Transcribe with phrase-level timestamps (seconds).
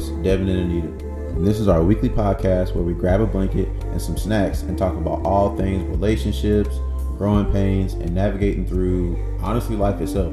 [0.00, 0.88] hosts, Devin and Anita.
[1.36, 4.78] And this is our weekly podcast where we grab a blanket and some snacks and
[4.78, 6.78] talk about all things relationships,
[7.18, 10.32] growing pains, and navigating through, honestly, life itself.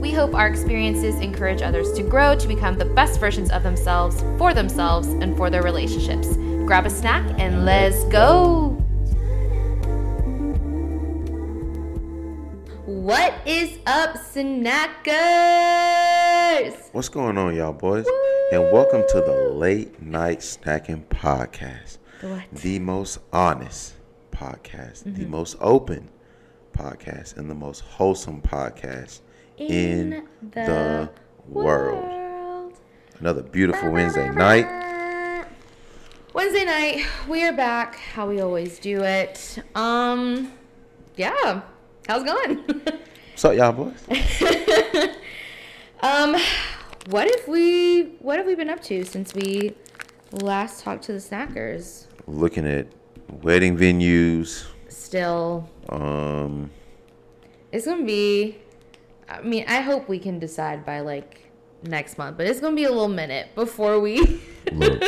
[0.00, 4.22] We hope our experiences encourage others to grow to become the best versions of themselves,
[4.38, 6.36] for themselves, and for their relationships.
[6.66, 8.76] Grab a snack and let's go!
[12.84, 15.08] What is up, snackers?
[16.92, 18.06] What's going on, y'all boys?
[18.50, 21.98] And welcome to the Late Night Snacking Podcast.
[22.20, 22.42] What?
[22.52, 23.94] The most honest
[24.32, 25.30] podcast, the Mm-hmm.
[25.30, 26.08] most open
[26.76, 29.20] podcast, and the most wholesome podcast
[29.58, 31.10] in, the,
[31.48, 32.74] world.
[33.20, 34.66] Another beautiful Wednesday night.
[36.34, 39.58] Wednesday night, we are back how we always do it.
[39.74, 40.52] Um,
[41.16, 41.62] yeah,
[42.06, 42.58] how's it going?
[43.32, 44.04] What's up, y'all boys?
[46.00, 46.36] um,
[47.08, 49.74] what have we what have we been up to since we
[50.32, 52.06] last talked to the snackers?
[52.26, 52.86] Looking at
[53.42, 54.66] wedding venues.
[54.88, 56.70] Still, Um,
[57.72, 58.58] it's gonna be.
[59.28, 61.40] I mean, I hope we can decide by like
[61.82, 64.40] next month, but it's gonna be a little minute before we
[64.72, 65.00] Look,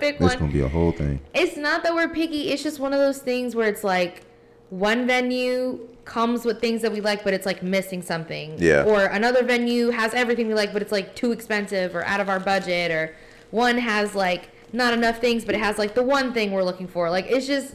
[0.00, 0.38] pick one.
[0.38, 1.20] gonna be a whole thing.
[1.34, 2.50] It's not that we're picky.
[2.50, 4.22] It's just one of those things where it's like
[4.70, 8.56] one venue comes with things that we like, but it's like missing something.
[8.58, 8.84] Yeah.
[8.84, 12.28] Or another venue has everything we like, but it's like too expensive or out of
[12.28, 12.90] our budget.
[12.90, 13.14] Or
[13.50, 16.88] one has like not enough things, but it has like the one thing we're looking
[16.88, 17.10] for.
[17.10, 17.74] Like it's just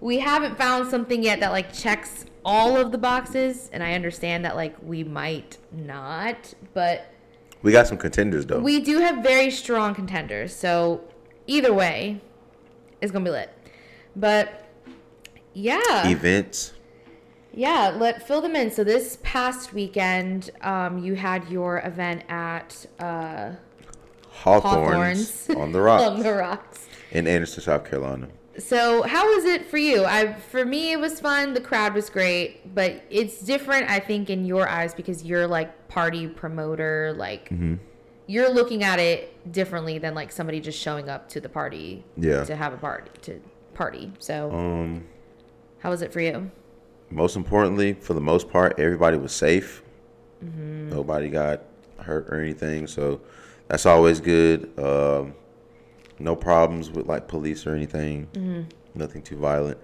[0.00, 3.68] we haven't found something yet that like checks all of the boxes.
[3.72, 7.12] And I understand that like we might not, but
[7.62, 8.60] we got some contenders though.
[8.60, 10.54] we do have very strong contenders.
[10.54, 11.02] So
[11.46, 12.20] either way,
[13.00, 13.50] it's gonna be lit.
[14.16, 14.64] But
[15.54, 16.72] yeah, Events.
[17.58, 17.94] Yeah.
[17.96, 18.70] Let fill them in.
[18.70, 23.52] So this past weekend, um, you had your event at uh,
[24.30, 26.86] Hawthorns, Hawthorns on the rocks on the rocks.
[27.10, 28.28] in Anderson, South Carolina.
[28.58, 30.04] So how was it for you?
[30.04, 31.54] I for me it was fun.
[31.54, 35.88] The crowd was great, but it's different I think in your eyes because you're like
[35.88, 37.74] party promoter, like Mm-hmm.
[38.26, 42.42] you're looking at it differently than like somebody just showing up to the party Yeah.
[42.44, 43.40] to have a party to
[43.74, 44.12] party.
[44.18, 45.06] So Um,
[45.78, 46.50] how was it for you?
[47.10, 49.82] Most importantly, for the most part, everybody was safe.
[50.40, 51.62] Nobody got
[51.98, 53.20] hurt or anything, so
[53.66, 54.70] that's always good.
[54.78, 55.34] Um,
[56.20, 58.68] no problems with like police or anything.
[58.94, 59.78] Nothing too violent.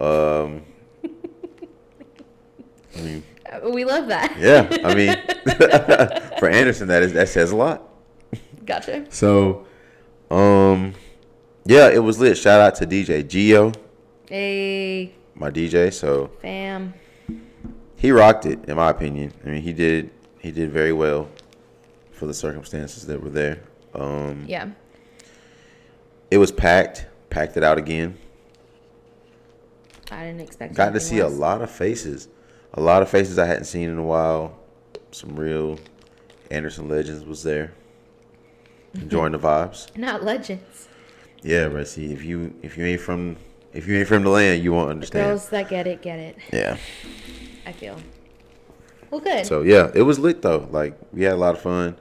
[0.00, 0.62] Um,
[2.96, 4.36] I mean, Uh, We love that.
[4.38, 4.68] yeah.
[4.84, 5.16] I mean,
[6.38, 7.82] for Anderson, that is that says a lot.
[8.64, 9.04] Gotcha.
[9.10, 9.66] So,
[10.30, 10.94] um,
[11.64, 12.36] yeah, it was lit.
[12.38, 13.72] Shout out to DJ Geo,
[14.28, 15.92] Hey, my DJ.
[15.92, 16.94] So fam.
[17.96, 21.28] he rocked it in my opinion i mean he did he did very well
[22.12, 23.58] for the circumstances that were there
[23.94, 24.70] um Yeah.
[26.30, 28.16] it was packed packed it out again
[30.12, 30.74] I didn't expect.
[30.74, 32.28] got to see a lot of faces
[32.74, 34.58] a lot of faces i hadn't seen in a while
[35.12, 35.78] some real
[36.50, 37.72] anderson legends was there
[38.94, 40.88] enjoying the vibes Not legends.
[41.42, 43.36] yeah but see if you if you ain't from
[43.72, 46.36] if you ain't from the land you won't understand Girls that get it get it.
[46.52, 46.76] yeah
[47.66, 48.00] I feel.
[49.10, 49.46] Well, good.
[49.46, 51.96] so yeah it was lit though like we had a lot of fun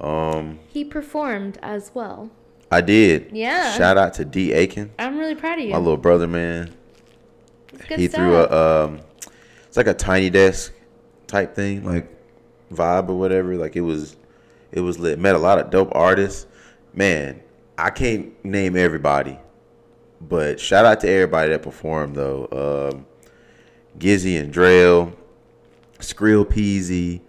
[0.00, 2.30] um he performed as well.
[2.70, 3.72] i did Yeah.
[3.76, 5.72] shout out to d aiken I'm really proud of you.
[5.72, 6.74] my little brother, man.
[7.88, 8.20] He stuff.
[8.20, 9.00] threw a um,
[9.66, 10.72] it's like a tiny desk
[11.26, 12.08] type thing, like
[12.72, 13.54] vibe or whatever.
[13.56, 14.16] Like it was,
[14.72, 15.18] it was lit.
[15.18, 16.46] Met a lot of dope artists.
[16.94, 17.42] Man,
[17.76, 19.38] I can't name everybody,
[20.20, 22.92] but shout out to everybody that performed though.
[22.92, 23.06] Um,
[23.98, 25.14] Gizzy and Drell,
[25.98, 27.20] Skrill Peasy,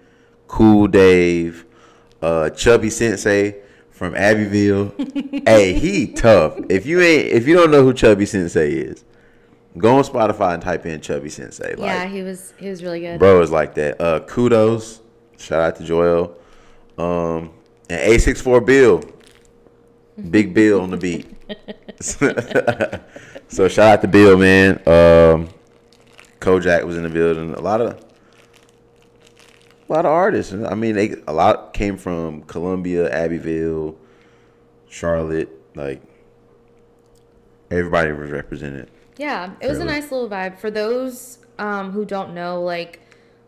[0.48, 1.66] Cool Dave,
[2.22, 3.56] uh, Chubby Sensei
[3.90, 4.94] from Abbeville.
[5.46, 6.58] hey, he tough.
[6.70, 9.04] If you ain't, if you don't know who Chubby Sensei is,
[9.78, 11.76] go on Spotify and type in Chubby Sensei.
[11.76, 13.20] Like, yeah, he was he was really good.
[13.20, 14.00] bro is like that.
[14.00, 15.02] Uh, kudos.
[15.38, 16.36] Shout out to Joel.
[16.98, 17.52] Um,
[17.90, 19.04] and A64 Bill.
[20.32, 21.37] Big Bill on the beat.
[22.00, 24.76] so shout out to Bill, man.
[24.88, 25.50] Um,
[26.40, 27.54] Kojak was in the building.
[27.54, 28.04] A lot of
[29.90, 30.54] a lot of artists.
[30.54, 33.96] I mean, they a lot came from Columbia, Abbeville,
[34.90, 35.50] Charlotte.
[35.76, 36.02] Like
[37.72, 38.90] everybody was represented.
[39.18, 40.60] Yeah, it was a nice little vibe.
[40.60, 43.00] For those um, who don't know, like,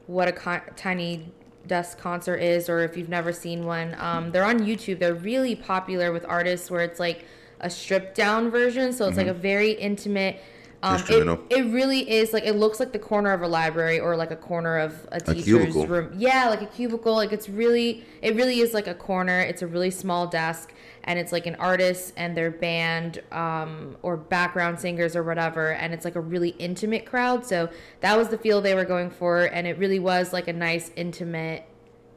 [0.08, 1.32] what a con- tiny
[1.68, 5.00] desk concert is, or if you've never seen one, um, they're on YouTube.
[5.00, 7.26] They're really popular with artists where it's like
[7.60, 10.40] a stripped down version, so it's like a very intimate
[10.82, 14.16] Um, It, it really is like it looks like the corner of a library or
[14.16, 15.88] like a corner of a teacher's cubicle.
[15.88, 16.14] room.
[16.18, 17.16] Yeah, like a cubicle.
[17.16, 19.42] Like it's really, it really is like a corner.
[19.42, 20.74] It's a really small desk,
[21.04, 25.94] and it's like an artist and their band um, or background singers or whatever, and
[25.94, 27.46] it's like a really intimate crowd.
[27.46, 27.70] So
[28.00, 30.92] that was the feel they were going for, and it really was like a nice
[30.96, 31.66] intimate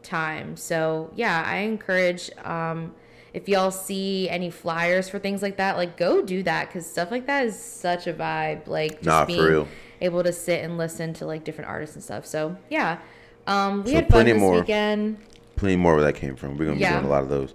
[0.04, 0.56] time.
[0.56, 2.30] So yeah, I encourage.
[2.44, 2.94] Um,
[3.34, 7.10] if y'all see any flyers for things like that, like go do that because stuff
[7.10, 8.66] like that is such a vibe.
[8.66, 9.68] Like just Nah, for being real.
[10.00, 12.26] able to sit and listen to like different artists and stuff.
[12.26, 12.98] So yeah,
[13.46, 14.54] um, we So had fun plenty this more.
[14.60, 15.16] weekend.
[15.56, 16.56] Plenty more where that came from.
[16.58, 16.92] We're gonna be Yeah.
[16.94, 17.54] doing a lot of those.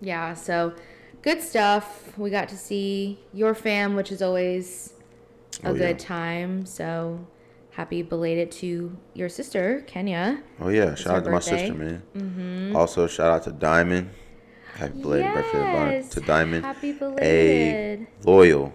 [0.00, 0.72] Yeah, so
[1.22, 2.16] good stuff.
[2.18, 4.92] We got to see your fam, which is always
[5.64, 6.06] a Oh, good yeah.
[6.06, 6.66] time.
[6.66, 7.20] So
[7.70, 10.42] happy belated to your sister, Kenya.
[10.60, 12.02] Oh yeah, shout out to my sister, man.
[12.16, 12.76] Mm-hmm.
[12.76, 14.10] Also, shout out to Diamond.
[14.74, 16.64] Happy belated birthday to to Diamond.
[16.64, 18.72] happy a loyal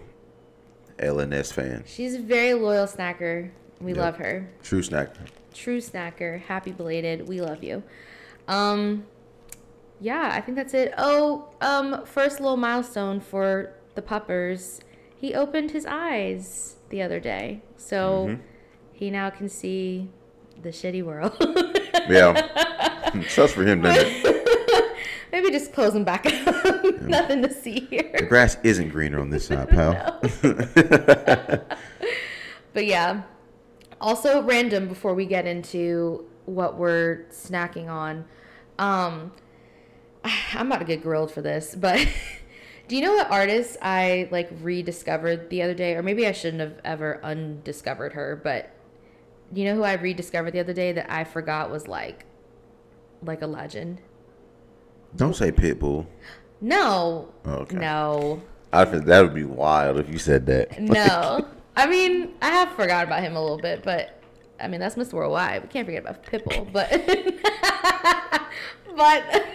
[1.00, 1.84] LNS fan.
[1.86, 3.50] She's a very loyal snacker.
[3.82, 3.98] We Yep.
[4.00, 4.48] love her.
[4.64, 5.28] True snacker.
[5.54, 6.42] True snacker.
[6.42, 7.28] Happy belated.
[7.28, 7.84] We love you.
[8.48, 9.06] Um
[10.00, 10.94] yeah, I think that's it.
[10.98, 14.80] Oh, um first little milestone for the puppers.
[15.16, 17.62] He opened his eyes the other day.
[17.76, 18.40] So Mhm.
[18.94, 20.10] he now can see
[20.62, 21.36] the shitty world.
[22.10, 22.34] Yeah.
[23.28, 24.37] Sucks for him, doesn't it?
[25.38, 26.84] Maybe just close them back up.
[27.02, 28.10] Nothing to see here.
[28.18, 30.20] The grass isn't greener on this side, pal.
[32.74, 33.22] But yeah.
[34.02, 38.26] Also random before we get into what we're snacking on.
[38.80, 39.32] Um
[40.24, 42.08] I'm about to get grilled for this, but
[42.88, 45.94] do you know what artist I like rediscovered the other day?
[45.94, 48.72] Or maybe I shouldn't have ever undiscovered her, but
[49.54, 52.26] do you know who I rediscovered the other day that I forgot was like
[53.22, 54.02] like a legend?
[55.16, 56.06] Don't say Pitbull.
[56.62, 57.34] No.
[57.46, 57.76] Oh, okay.
[57.78, 58.42] No.
[58.74, 60.80] I think that would be wild if you said that.
[60.80, 61.48] No.
[61.76, 64.22] I mean, I have forgot about him a little bit, but
[64.60, 65.14] I mean, that's Mr.
[65.14, 65.62] Worldwide.
[65.64, 66.90] We can't forget about Pitbull, but
[68.96, 69.46] but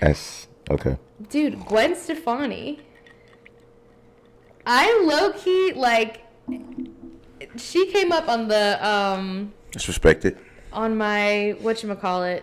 [0.00, 0.96] That's okay.
[1.28, 2.80] dude, Gwen Stefani.
[4.66, 6.22] I low key like
[7.56, 10.36] she came up on the um Let's respect it.
[10.72, 12.42] on my whatchamacallit,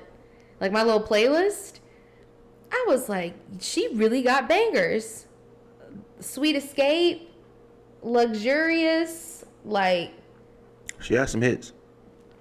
[0.59, 1.79] like my little playlist.
[2.71, 5.25] I was like, she really got bangers.
[6.19, 7.29] Sweet Escape,
[8.01, 10.11] Luxurious, like
[10.99, 11.73] She has some hits.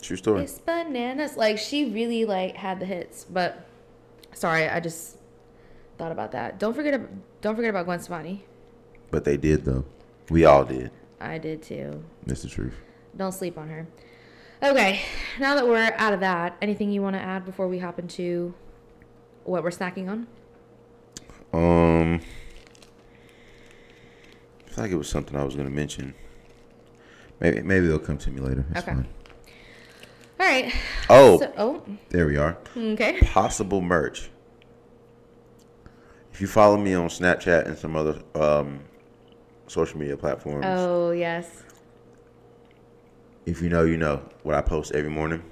[0.03, 0.43] True story.
[0.43, 1.37] it's bananas.
[1.37, 3.25] Like she really like had the hits.
[3.25, 3.67] But
[4.35, 5.19] sorry, I just
[5.99, 6.59] thought about that.
[6.59, 7.01] Don't forget
[7.41, 8.45] don't forget about Gwen Stefani.
[9.11, 9.85] But they did though.
[10.31, 10.91] We all did.
[11.21, 12.05] I did too.
[12.27, 12.75] That's the truth.
[13.17, 13.87] Don't sleep on her.
[14.63, 15.01] Okay,
[15.39, 18.55] now that we're out of that, anything you want to add before we hop into
[19.47, 20.27] what we're snacking on?
[21.53, 22.21] Um,
[24.67, 26.15] I feel like it was something I was gonna mention.
[27.41, 28.65] Maybe maybe they'll come to me later.
[28.77, 28.81] Okay.
[28.81, 29.07] fine.
[30.39, 30.75] All right.
[31.09, 32.59] Oh, So, oh, there we are.
[32.77, 33.19] okay.
[33.21, 34.31] Possible merch.
[36.33, 38.81] If you follow me on Snapchat and some other um,
[39.67, 41.63] social media platforms, Oh, yes.
[43.47, 45.43] if you know, you know what I post every morning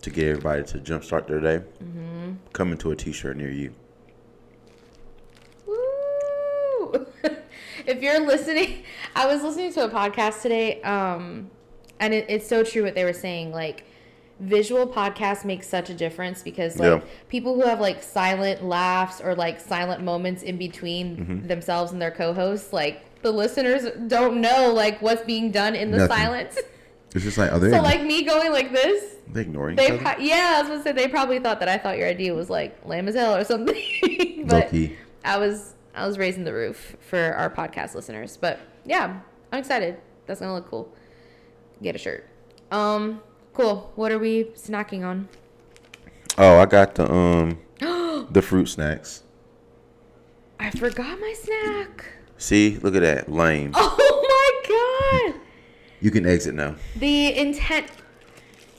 [0.00, 1.58] to get everybody to jumpstart their day.
[1.84, 2.21] Mm-hmm.
[2.52, 3.72] Coming to a T-shirt near you.
[5.66, 7.06] Woo!
[7.86, 8.82] if you're listening,
[9.16, 11.50] I was listening to a podcast today, um,
[12.00, 13.52] and it, it's so true what they were saying.
[13.52, 13.84] Like,
[14.40, 17.08] visual podcasts make such a difference because, like, Yeah.
[17.28, 21.46] people who have like silent laughs or like silent moments in between Mm-hmm.
[21.46, 25.98] themselves and their co-hosts, like the listeners don't know like what's being done in the
[25.98, 26.16] Nothing.
[26.16, 26.58] silence.
[27.14, 27.70] It's just like, are they?
[27.70, 30.92] so, like me going like this, They ignoring they pro- yeah, I was gonna say
[30.92, 33.76] they probably thought that I thought your idea was like lame as hell or something.
[34.46, 34.96] but Low-key.
[35.24, 38.36] I was I was raising the roof for our podcast listeners.
[38.36, 39.20] But yeah,
[39.52, 39.98] I'm excited.
[40.26, 40.92] That's gonna look cool.
[41.82, 42.28] Get a shirt.
[42.70, 43.22] Um,
[43.54, 43.92] cool.
[43.96, 45.28] What are we snacking on?
[46.38, 47.58] Oh, I got the um
[48.30, 49.22] the fruit snacks.
[50.60, 52.06] I forgot my snack.
[52.38, 53.72] See, look at that lame.
[53.74, 54.62] Oh
[55.24, 55.40] my god.
[56.00, 56.76] you can exit now.
[56.96, 57.86] The intent.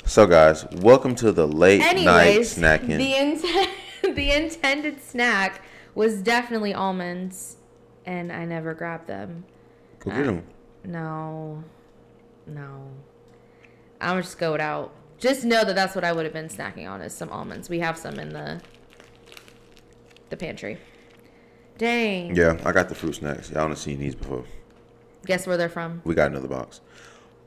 [0.06, 2.98] So, guys, welcome to the late night Anyways, snacking.
[2.98, 3.70] the intent.
[4.16, 5.62] the intended snack
[5.96, 7.56] was definitely almonds,
[8.06, 9.46] and I never grabbed them.
[10.00, 10.44] Go get them.
[10.84, 11.64] No,
[12.46, 12.90] no.
[14.02, 14.94] I'm just go it out.
[15.20, 17.70] Just know that that's what I would have been snacking on is some almonds.
[17.70, 18.62] We have some in the
[20.30, 20.78] the pantry.
[21.78, 22.36] Dang.
[22.36, 23.50] Yeah, I got the fruit snacks.
[23.52, 24.44] Y'all done seen these before.
[25.26, 26.02] Guess where they're from?
[26.04, 26.82] We got another box.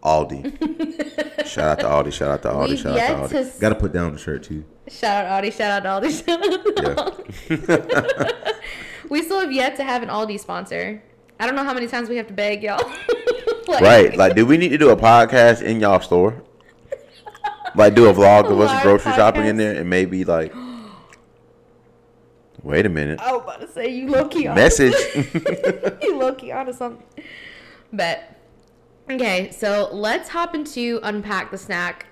[0.06, 1.46] Aldi.
[1.46, 2.12] shout out to Aldi.
[2.12, 2.68] Shout out to Aldi.
[2.68, 3.46] We've shout out to to Aldi.
[3.46, 4.64] s- Got to put down the shirt too.
[4.88, 5.52] shout out Aldi.
[5.52, 6.26] Shout out to Aldi.
[6.78, 8.54] Shout out Aldi.
[9.10, 11.02] we still have yet to have an Aldi sponsor.
[11.40, 12.80] I don't know how many times we have to beg y'all.
[13.68, 14.16] Like- right.
[14.16, 16.42] Like, do we need to do a podcast in y'all store?
[17.75, 20.54] Like, do a vlog of us grocery shopping in there and maybe like.
[22.62, 23.20] Wait a minute.
[23.20, 24.94] I was about to say you low key Message.
[26.02, 27.04] you low key onto something.
[27.92, 28.25] But
[29.10, 32.06] okay, so let's hop into unpack the snack.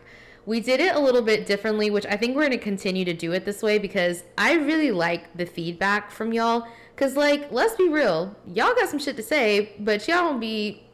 [0.46, 3.32] We did it a little bit differently, which I think we're gonna continue to do
[3.32, 6.66] it this way because I really like the feedback from y'all.
[6.96, 10.84] Cause like, let's be real, y'all got some shit to say, but y'all don't be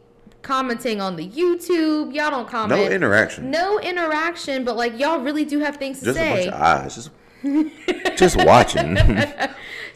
[0.42, 2.14] commenting on the YouTube.
[2.14, 2.80] Y'all don't comment.
[2.80, 3.50] no interaction.
[3.50, 6.94] No interaction, but like y'all really do have things to Just a bunch of eyes.
[6.94, 8.96] Just, just watching.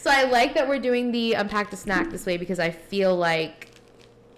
[0.04, 3.16] So I like that we're doing the unpack the snack this way because I feel
[3.16, 3.70] like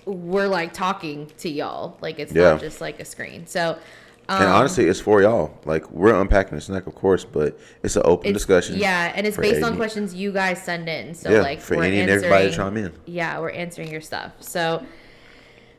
[0.07, 1.99] we're like talking to y'all.
[2.01, 2.53] Like it's Yeah.
[2.53, 3.47] not just like a screen.
[3.47, 3.79] So
[4.29, 5.57] um, and honestly, it's for y'all.
[5.65, 8.77] Like, we're unpacking the snack, of course, but it's an open it's- discussion.
[8.77, 11.15] Yeah, and it's based on questions you guys send in.
[11.15, 12.93] So Yeah, like for we're any and everybody to chime in.
[13.05, 14.33] Yeah, we're answering your stuff.
[14.41, 14.85] So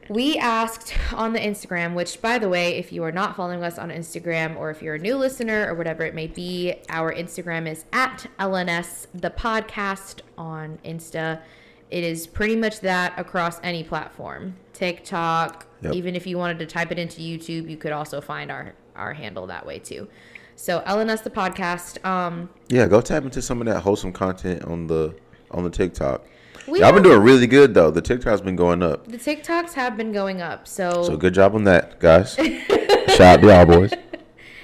[0.10, 3.77] we asked on the Instagram, which by the way, if you are not following us
[3.77, 7.69] on Instagram or if you're a new listener or whatever it may be, our Instagram
[7.69, 11.41] is at LNS the podcast on Insta.
[11.89, 14.56] It is pretty much that across any platform.
[14.74, 15.94] TikTok, Yep.
[15.94, 19.13] even if you wanted to type it into YouTube, you could also find our our
[19.13, 20.08] handle that way too.
[20.56, 22.03] So LNS the podcast.
[22.06, 25.13] Um Yeah, go tap into some of that wholesome content on the
[25.51, 26.25] on the TikTok.
[26.67, 27.91] we Y'all been doing really good though.
[27.91, 29.08] The TikTok's been going up.
[29.08, 30.67] the TikToks have been going up.
[30.67, 32.34] So, So good job on that, guys.
[33.10, 33.94] Shout out to y'all boys.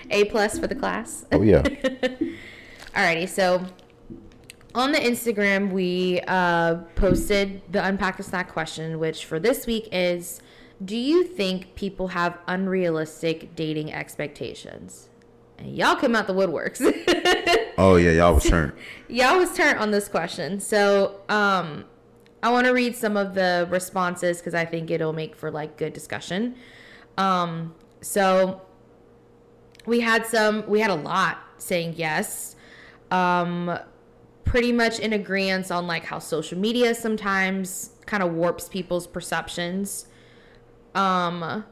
[0.09, 1.25] A plus for the class.
[1.31, 1.61] Oh yeah.
[2.95, 3.63] Alrighty, so
[4.75, 9.87] on the Instagram, we uh, posted the Unpack the Snack question, which for this week
[9.91, 10.41] is
[10.83, 15.09] Do you think people have unrealistic dating expectations?
[15.57, 16.81] And y'all came out the woodworks.
[17.75, 18.71] Oh yeah, y'all was turned.
[19.07, 20.59] y'all was turned on this question.
[20.59, 21.85] So um,
[22.43, 25.75] I want to read some of the responses because I think it'll make for like
[25.75, 26.55] good discussion.
[27.17, 28.61] Um, so
[29.87, 32.55] we had some, we had a lot saying yes.
[33.09, 33.79] Um,
[34.53, 40.05] pretty much in agreement on like how social media sometimes kind of warps people's perceptions.
[40.93, 41.65] Um,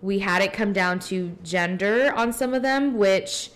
[0.00, 3.50] we had it come down to gender on some of them, which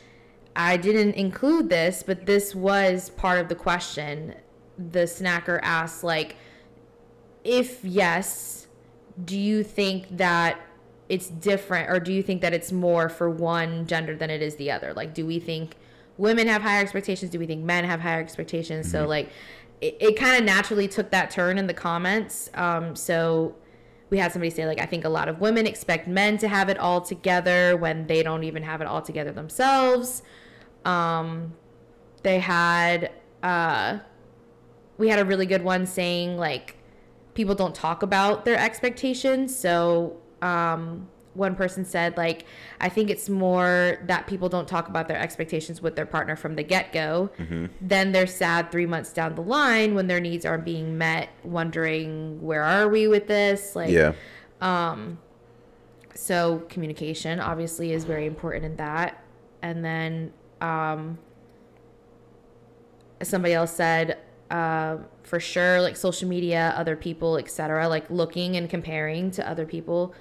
[0.57, 4.35] I didn't include this, but this was part of the question.
[4.77, 6.35] The snacker asked, like,
[7.45, 8.67] if yes,
[9.25, 10.61] do you think that
[11.09, 14.57] it's different, or do you think that it's more for one gender than it is
[14.57, 14.93] the other?
[14.93, 15.77] Like, do we think
[16.19, 17.31] women have higher expectations?
[17.31, 18.91] Do we think men have higher expectations?
[18.91, 19.31] So, like,
[19.81, 22.51] it, it kind of naturally took that turn in the comments.
[22.55, 23.55] Um, so,
[24.11, 26.69] we had somebody say like i think a lot of women expect men to have
[26.69, 30.23] it all together when they don't even have it all together themselves
[30.85, 31.53] um
[32.23, 33.11] they had
[33.43, 33.99] uh
[34.97, 36.77] we had a really good one saying like
[37.35, 41.09] people don't talk about their expectations so um
[41.39, 42.45] one person said like
[42.81, 46.55] i think it's more that people don't talk about their expectations with their partner from
[46.57, 47.31] the get-go
[47.81, 52.43] then they're sad three months down the line when their needs aren't being met wondering
[52.43, 53.75] where are we with this?
[53.75, 54.13] Like Yeah.
[54.61, 55.19] um
[56.15, 59.23] so communication obviously is very important in that.
[59.63, 61.19] And then um
[63.23, 64.19] somebody else said
[64.51, 69.67] uh, for sure like social media other people etc like looking and comparing to other
[69.67, 70.15] people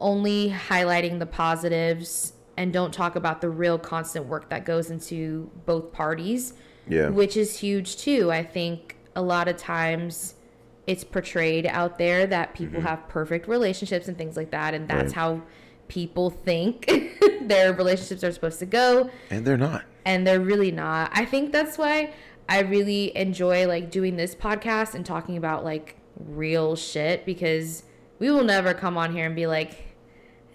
[0.00, 5.50] only highlighting the positives and don't talk about the real constant work that goes into
[5.66, 6.54] both parties
[6.88, 7.08] Yeah.
[7.08, 8.30] which is huge too.
[8.32, 10.34] I think a lot of times
[10.86, 15.12] it's portrayed out there that people have perfect relationships and things like that, and that's
[15.12, 15.20] Mm-hmm.
[15.20, 15.38] Right.
[15.38, 15.42] how
[15.88, 16.90] people think
[17.42, 19.84] their relationships are supposed to go, And they're not.
[20.04, 21.10] and they're really not.
[21.14, 22.12] I think that's why
[22.48, 27.82] I really enjoy like doing this podcast and talking about like real shit because
[28.18, 29.72] we will never come on here and be like,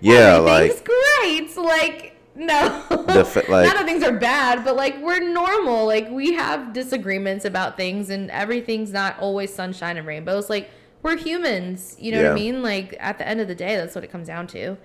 [0.00, 1.56] Yeah, like great.
[1.56, 2.80] Like, no.
[2.88, 5.84] Fa- like- None of things are bad, but like we're normal.
[5.86, 10.48] Like we have disagreements about things and everything's not always sunshine and rainbows.
[10.48, 10.70] Like
[11.02, 11.96] we're humans.
[11.98, 12.62] You know what I mean?
[12.62, 14.76] Like at the end of the day, that's what it comes down to.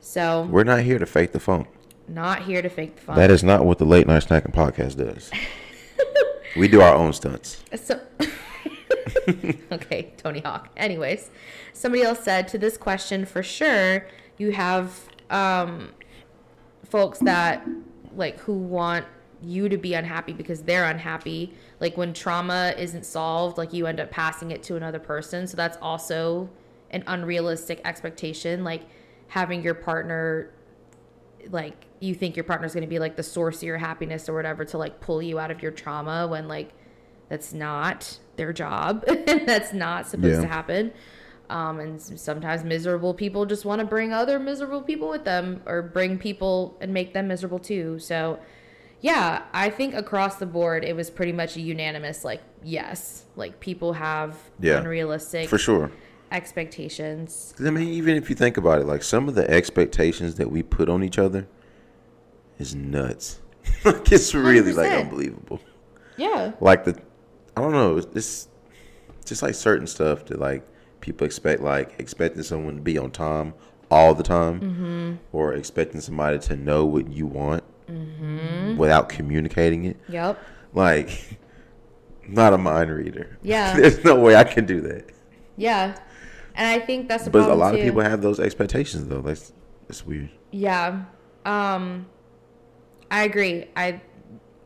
[0.00, 1.68] So we're not here to fake the funk.
[2.08, 3.16] not here to fake the fun.
[3.16, 5.30] That is not what the late night snacking podcast does.
[6.56, 7.62] we do our own stunts.
[7.76, 8.00] So,
[9.72, 10.70] okay, Tony Hawk.
[10.76, 11.30] Anyways,
[11.72, 14.06] somebody else said to this question for sure,
[14.38, 15.92] you have um,
[16.84, 17.66] folks that
[18.14, 19.06] like who want
[19.42, 21.52] you to be unhappy because they're unhappy.
[21.80, 25.46] Like when trauma isn't solved, like you end up passing it to another person.
[25.46, 26.48] So that's also
[26.90, 28.62] an unrealistic expectation.
[28.64, 28.82] Like
[29.28, 30.50] having your partner
[31.50, 34.34] like you think your partner's going to be like the source of your happiness or
[34.34, 36.70] whatever to like pull you out of your trauma when like
[37.28, 40.40] that's not their job and that's not supposed Yeah.
[40.42, 40.92] to happen
[41.50, 45.82] Um, and sometimes miserable people just want to bring other miserable people with them or
[45.82, 47.98] bring people and make them miserable too.
[47.98, 48.38] So,
[49.02, 53.60] yeah, I think across the board it was pretty much a unanimous like yes, like
[53.60, 55.90] people have Yeah, unrealistic For sure.
[56.30, 57.54] expectations.
[57.60, 60.62] I mean, even if you think about it, like some of the expectations that we
[60.62, 61.46] put on each other
[62.58, 63.40] is nuts.
[63.84, 65.00] like it's really like 100%.
[65.02, 65.60] unbelievable.
[66.16, 66.52] Yeah.
[66.60, 66.98] Like the,
[67.56, 68.48] I don't know, it's
[69.24, 70.66] just, like certain stuff that like
[71.00, 73.54] people expect, like expecting someone to be on time
[73.90, 75.12] all the time, Mm-hmm.
[75.36, 78.76] or expecting somebody to know what you want Mm-hmm.
[78.78, 79.98] without communicating it.
[80.08, 80.38] Yep.
[80.72, 81.38] Like,
[82.26, 83.36] not a mind reader.
[83.42, 83.76] Yeah.
[83.80, 85.10] There's no way I can do that.
[85.56, 85.96] Yeah.
[86.54, 89.20] And I think that's the But a lot of people have those expectations though.
[89.20, 89.52] That's
[89.88, 90.30] that's weird.
[90.50, 91.04] Yeah.
[91.44, 92.06] Um
[93.10, 93.66] I agree.
[93.76, 94.00] I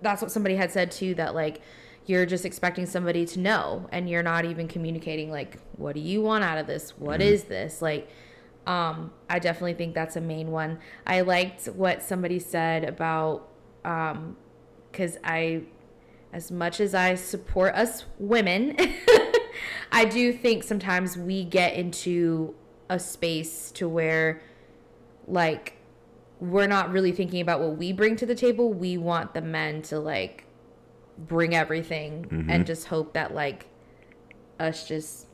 [0.03, 1.61] that's what somebody had said too that like
[2.07, 6.23] you're just expecting somebody to know and you're not even communicating like what do you
[6.23, 6.91] want out of this?
[6.99, 7.83] What is this?
[7.83, 8.09] Like
[8.67, 10.79] um I definitely think that's a main one.
[11.07, 13.49] I liked what somebody said about
[13.85, 14.37] um
[14.93, 15.63] cuz I
[16.33, 18.77] as much as I support us women,
[19.93, 22.55] I do think sometimes we get into
[22.89, 24.41] a space to where
[25.27, 25.75] like
[26.39, 28.73] we're not really thinking about what we bring to the table.
[28.73, 30.46] We want the men to like
[31.19, 33.67] bring everything and just hope that like
[34.61, 35.27] us just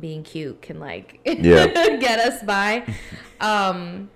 [0.00, 1.66] being cute can like Yeah.
[1.98, 2.84] get us by.
[3.40, 4.10] Um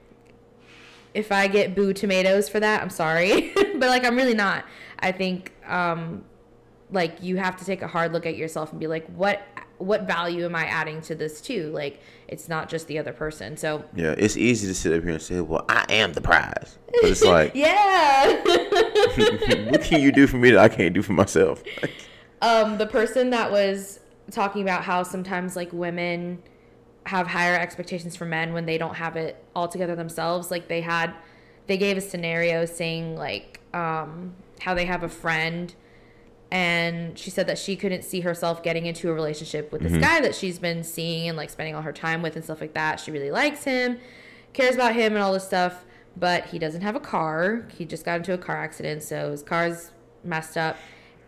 [1.14, 3.52] if I get boo tomatoes for that, I'm sorry.
[3.54, 4.64] but like I'm really not.
[4.98, 6.24] I think um
[6.90, 9.42] like you have to take a hard look at yourself and be like what
[9.82, 11.70] what value am I adding to this too?
[11.72, 13.56] Like it's not just the other person.
[13.56, 16.78] So Yeah, it's easy to sit up here and say, "Well, I am the prize,"
[16.86, 18.42] but it's like, yeah.
[19.70, 21.62] what can you do for me that I can't do for myself?
[22.42, 26.42] um the person that was talking about how sometimes like women
[27.06, 30.80] have higher expectations for men when they don't have it all together themselves like they
[30.80, 31.12] had
[31.66, 35.74] they gave a scenario saying like um how they have a friend
[36.52, 40.20] and she said that she couldn't see herself getting into a relationship with this guy
[40.20, 43.00] that she's been seeing and like spending all her time with and stuff like that.
[43.00, 43.98] She really likes him
[44.52, 45.84] cares about him and all this stuff
[46.16, 47.66] but he doesn't have a car.
[47.76, 50.76] He just got into a car accident so his car's messed up.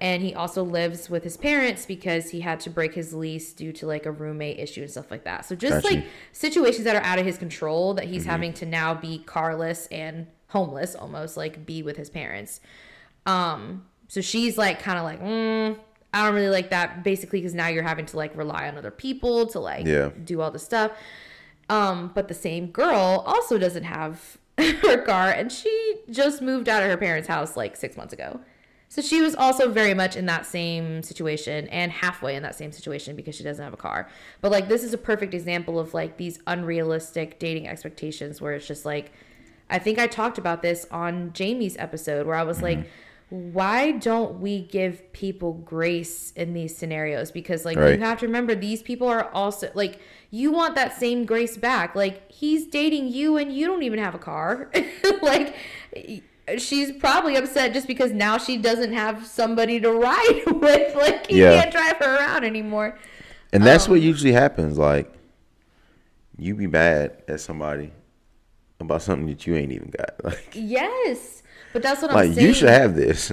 [0.00, 3.72] And he also lives with his parents because he had to break his lease due
[3.72, 5.46] to like a roommate issue and stuff like that.
[5.46, 5.94] So just Gotcha.
[5.94, 9.87] like situations that are out of his control that he's having to now be carless
[9.87, 12.60] and homeless almost like be with his parents.
[13.24, 15.78] Um so she's like kind of like mm,
[16.12, 18.90] i don't really like that basically because now you're having to like rely on other
[18.90, 20.10] people to like Yeah.
[20.24, 20.92] do all this stuff
[21.70, 26.82] um but the same girl also doesn't have her car and she just moved out
[26.82, 28.40] of her parents house like six months ago
[28.88, 32.70] so she was also very much in that same situation and halfway in that same
[32.70, 34.08] situation because she doesn't have a car.
[34.40, 38.68] But like this is a perfect example of like these unrealistic dating expectations where it's
[38.68, 39.10] just like
[39.68, 42.86] I think I talked about this on Jamie's episode where I was like
[43.34, 47.98] why don't we give people grace in these scenarios because like Right.
[47.98, 49.98] you have to remember these people are also like
[50.30, 54.14] you want that same grace back like he's dating you and you don't even have
[54.14, 54.70] a car
[55.22, 55.54] like
[56.58, 61.40] she's probably upset just because now she doesn't have somebody to ride with like he
[61.40, 61.60] Yeah.
[61.60, 62.98] can't drive her around anymore
[63.52, 64.76] And that's Um, what usually happens.
[64.78, 65.12] Like,
[66.36, 67.92] you be mad at somebody
[68.80, 70.10] about something that you ain't even got.
[70.24, 71.42] Like, yes
[71.74, 73.30] but that's what i'm like saying you should have this.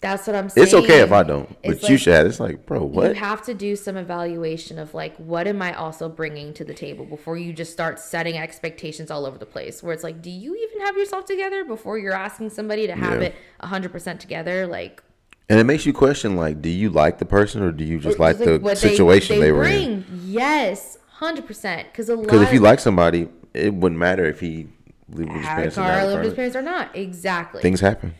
[0.00, 2.26] that's what i'm saying It's okay if I don't, but It's you like- should have.
[2.26, 3.08] It's like, bro, what?
[3.08, 6.74] You have to do some evaluation of like what am I also bringing to the
[6.74, 9.82] table before you just start setting expectations all over the place.
[9.82, 13.22] Where it's like, do you even have yourself together before you're asking somebody to have
[13.22, 13.28] Yeah.
[13.28, 14.66] it hundred percent together?
[14.66, 15.02] Like,
[15.48, 18.18] And it makes you question, like, do you like the person or do you just
[18.18, 20.04] like just, the situation they, were in?
[20.26, 21.88] Yes, hundred percent.
[21.90, 22.24] Because a lot.
[22.24, 24.68] Because if you like somebody, it wouldn't matter if he
[25.14, 25.76] lived with his had a parents.
[25.76, 26.94] car, lived with his parents or not.
[26.96, 27.62] Exactly.
[27.62, 28.14] Things happen.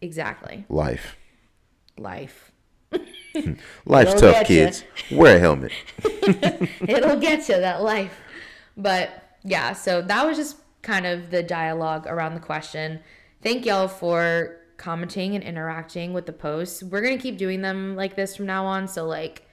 [0.00, 0.64] Exactly.
[0.68, 1.16] Life.
[1.98, 2.52] Life.
[3.86, 4.84] Life's It'll tough, kids.
[5.10, 5.72] Wear a helmet.
[6.02, 8.18] It'll get you that life.
[8.76, 13.00] But yeah, so that was just kind of the dialogue around the question.
[13.42, 16.82] Thank y'all for commenting and interacting with the posts.
[16.82, 18.88] We're going to keep doing them like this from now on.
[18.88, 19.46] So, like,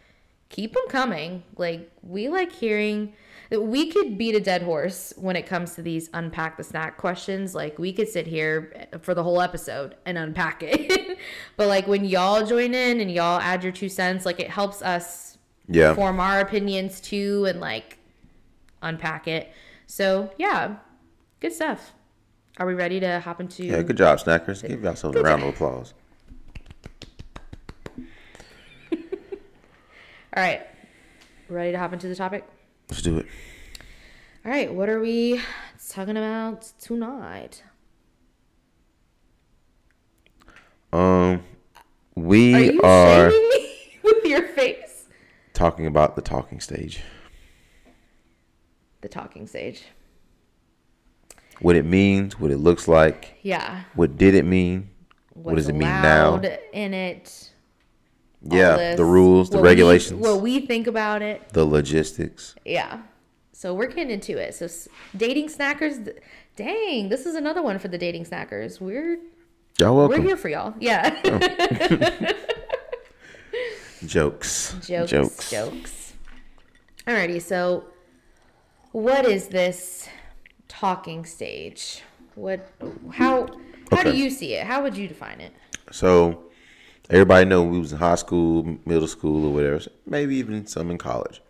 [0.50, 1.44] keep them coming.
[1.58, 3.14] Like, we like hearing
[3.52, 7.56] we could beat a dead horse when it comes to these unpack the snack questions.
[7.56, 11.18] Like, we could sit here for the whole episode and unpack it.
[11.58, 14.82] but, like, when y'all join in and y'all add your two cents, like, it helps
[14.82, 15.38] us
[15.70, 15.94] Yeah.
[15.94, 17.98] form our opinions too and like
[18.82, 19.52] unpack it.
[19.86, 20.78] So yeah,
[21.42, 21.94] good stuff.
[22.58, 23.64] Are we ready to hop into?
[23.66, 24.66] Yeah, good job, Snackers.
[24.68, 25.94] Give yourselves a round of applause.
[30.36, 30.62] All right,
[31.50, 32.46] ready to hop into the topic?
[32.90, 33.26] Let's do it.
[34.46, 35.42] All right, what are we
[35.90, 37.64] talking about tonight?
[40.94, 41.44] Um,
[42.16, 45.10] we Are you are, me with your face?
[45.54, 47.02] talking about the talking stage.
[49.02, 49.84] The talking stage.
[51.60, 53.84] What it means, what it looks like, Yeah.
[53.96, 54.90] what did it mean,
[55.34, 56.40] what does it mean now?
[56.72, 57.52] In it.
[58.44, 61.50] Yeah, this, the rules, the what we- regulations, what we think about it.
[61.54, 62.56] the logistics.
[62.66, 63.02] Yeah.
[63.52, 64.54] So we're getting into it.
[64.54, 64.68] So
[65.16, 66.14] dating snackers,
[66.56, 68.80] dang, this is another one for the dating snackers.
[68.80, 69.18] We're
[69.80, 70.22] Y'all welcome.
[70.22, 70.74] we're here for y'all.
[70.80, 71.16] Yeah.
[71.26, 72.34] Oh.
[74.06, 74.76] Jokes.
[74.86, 76.14] jokes, jokes.
[77.08, 77.42] Alrighty.
[77.42, 77.86] So,
[78.92, 80.08] what is this
[80.68, 82.04] talking stage?
[82.36, 82.70] What?
[83.12, 83.48] How?
[83.92, 84.68] How do you see it?
[84.68, 85.52] How would you define it?
[85.92, 86.44] So
[87.10, 89.82] everybody know we was in high school, middle school, or whatever.
[90.06, 91.42] Maybe even some in college.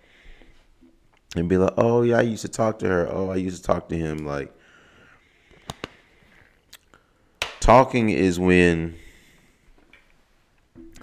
[1.35, 3.07] And be like, oh yeah, I used to talk to her.
[3.11, 4.25] Oh, I used to talk to him.
[4.25, 4.53] Like
[7.59, 8.95] talking is when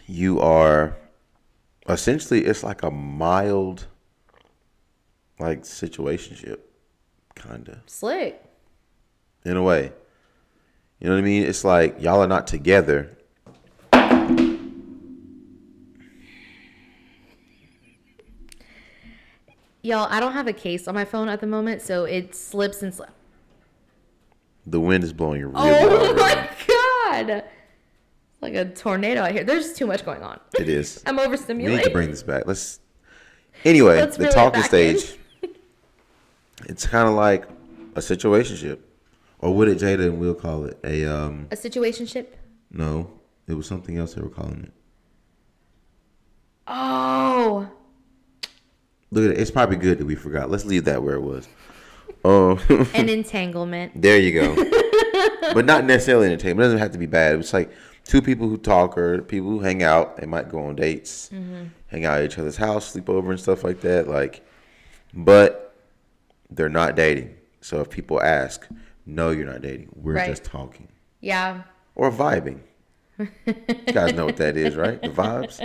[0.07, 0.97] you are
[1.89, 3.87] essentially it's like a mild
[5.39, 6.59] like situationship
[7.35, 8.43] kind of Slick.
[9.45, 9.93] in a way.
[11.01, 11.45] You know what I mean?
[11.45, 13.14] It's like y'all are not together.
[19.85, 22.83] Y'all, I don't have a case on my phone at the moment, so it slips
[22.83, 23.13] and slips.
[24.65, 26.17] The wind is blowing really Oh loud.
[26.17, 27.29] right my god!
[27.29, 29.45] It's like a tornado out here.
[29.45, 30.41] There's too much going on.
[30.59, 31.03] It is.
[31.07, 31.71] I'm overstimulated.
[31.71, 32.47] We need to bring this back.
[32.47, 32.81] Let's.
[33.67, 35.17] Anyway, Let's the talking stage.
[36.67, 37.45] It's kind of like
[37.95, 38.79] a situationship,
[39.39, 40.79] or what did Jada and Will call it?
[40.83, 41.47] A um.
[41.51, 42.29] a situationship.
[42.71, 43.11] No,
[43.47, 44.73] it was something else they were calling it.
[46.67, 47.69] Oh,
[49.11, 49.41] Look at it.
[49.41, 50.51] It's probably good that we forgot.
[50.51, 51.49] Let's leave that where it was.
[52.25, 52.59] Oh,
[52.95, 54.01] an entanglement.
[54.01, 54.55] there you go.
[55.55, 56.61] but not necessarily entertainment.
[56.61, 57.39] It doesn't have to be bad.
[57.39, 57.71] It's like
[58.05, 60.17] two people who talk or people who hang out.
[60.17, 61.65] They might go on dates, mm-hmm.
[61.89, 64.09] hang out at each other's house, sleep over and stuff like that.
[64.09, 64.45] Like,
[65.13, 65.75] but
[66.51, 67.37] they're not dating.
[67.61, 68.67] So if people ask,
[69.07, 69.91] no, you're not dating.
[69.95, 70.29] We're Right.
[70.29, 70.89] just talking
[71.21, 71.63] Yeah.
[71.95, 72.61] or vibing.
[73.19, 73.27] you
[73.93, 75.01] guys know what that is, right?
[75.01, 75.61] The vibes.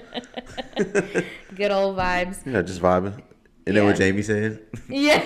[1.55, 2.45] Good old vibes.
[2.45, 3.21] Yeah, just vibing.
[3.69, 4.61] You know what Jamie said?
[4.89, 5.19] Yeah.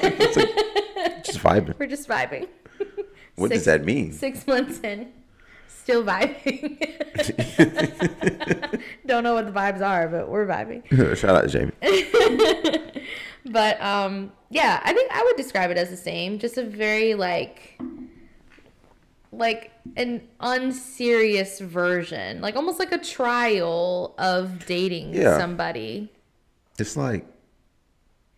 [1.22, 1.78] just vibing.
[1.80, 2.48] We're just vibing.
[3.36, 4.12] What does that mean?
[4.12, 5.12] Six months in,
[5.68, 6.78] still vibing.
[9.08, 10.86] Don't know what the vibes are, but we're vibing.
[11.18, 11.72] Shout out to Jamie.
[13.46, 16.38] But um, yeah, I think I would describe it as the same.
[16.38, 17.82] Just a very like,
[19.32, 25.40] like an unserious version, like almost like a trial of dating Yeah.
[25.40, 26.12] somebody.
[26.78, 27.26] It's like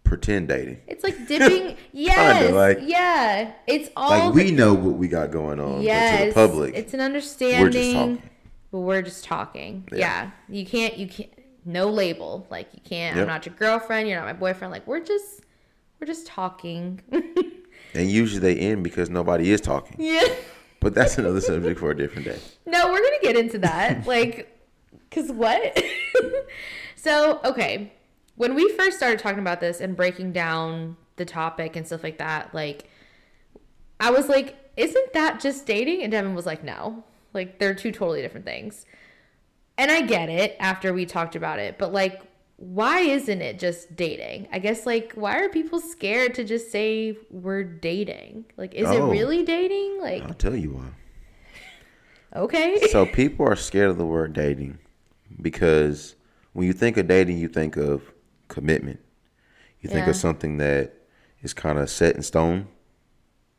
[0.05, 0.79] pretend dating.
[0.87, 1.75] It's like dipping.
[1.91, 2.53] yes.
[2.53, 3.51] like- yeah.
[3.67, 6.21] It's all Like we know what we got going on, yes.
[6.21, 7.61] to the public, It's an understanding.
[7.61, 8.21] We're just talking.
[8.71, 9.87] But we're just talking.
[9.91, 9.97] Yeah.
[9.97, 10.31] Yeah.
[10.47, 10.97] You can't.
[10.97, 11.29] You can't.
[11.65, 12.47] No label.
[12.49, 13.15] Like you can't.
[13.17, 13.23] Yep.
[13.23, 14.07] I'm not your girlfriend.
[14.07, 14.71] You're not my boyfriend.
[14.71, 15.41] Like we're just.
[15.99, 17.01] We're just talking.
[17.93, 19.97] and usually they end because nobody is talking.
[19.99, 20.23] yeah.
[20.81, 22.37] But that's another subject for a different day.
[22.67, 24.05] No, we're gonna get into that.
[24.05, 24.55] like,
[25.09, 25.81] cause what?
[26.95, 27.91] so okay,
[28.35, 32.17] when we first started talking about this and breaking down the topic and stuff like
[32.17, 32.89] that, like,
[33.99, 37.91] I was like, "Isn't that just dating?" And Devin was like, "No, like they're two
[37.91, 38.85] totally different things."
[39.77, 42.21] And I get it after we talked about it, but like,
[42.57, 44.47] why isn't it just dating?
[44.53, 48.45] I guess like, why are people scared to just say we're dating?
[48.55, 49.09] Like, is it Oh.
[49.09, 49.99] really dating?
[49.99, 52.39] Like, I'll tell you why.
[52.41, 52.79] okay.
[52.91, 54.77] So people are scared of the word dating
[55.41, 56.15] because
[56.53, 58.11] when you think of dating, you think of
[58.47, 58.99] commitment.
[59.81, 60.11] You think Yeah.
[60.11, 60.93] of something that
[61.41, 62.67] is kind of set in stone.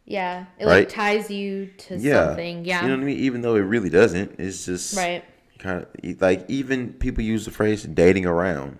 [0.05, 0.79] Yeah, it Right?
[0.81, 2.27] like ties you to Yeah.
[2.29, 2.65] something.
[2.65, 3.19] Yeah, You know what I mean?
[3.19, 5.25] Even though it really doesn't, it's just right.
[5.59, 8.79] kind of like even people use the phrase dating around.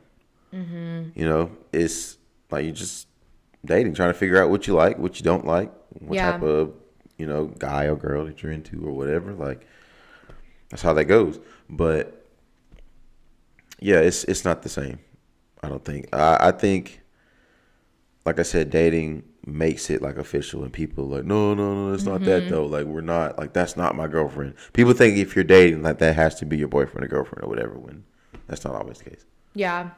[0.53, 1.19] Mm-hmm.
[1.19, 2.17] You know, it's
[2.51, 3.09] like you just
[3.65, 6.33] dating, trying to figure out what you like, what you don't like, what Yeah.
[6.33, 6.73] type of
[7.19, 9.33] you know guy or girl that you're into or whatever.
[9.33, 9.67] Like
[10.71, 11.41] that's how that goes.
[11.69, 12.25] But
[13.81, 14.99] yeah, it's it's not the same.
[15.63, 16.09] I don't think.
[16.15, 17.01] I, I think,
[18.25, 21.95] like I said, dating makes it like official, and people are like, no, no, no,
[21.95, 22.25] it's not Mm-hmm.
[22.25, 22.67] that though.
[22.67, 24.55] Like we're not like that's not my girlfriend.
[24.73, 27.49] People think if you're dating, like that has to be your boyfriend or girlfriend or
[27.49, 27.75] whatever.
[27.75, 28.05] When
[28.47, 29.25] that's not always the case.
[29.55, 29.91] Yeah,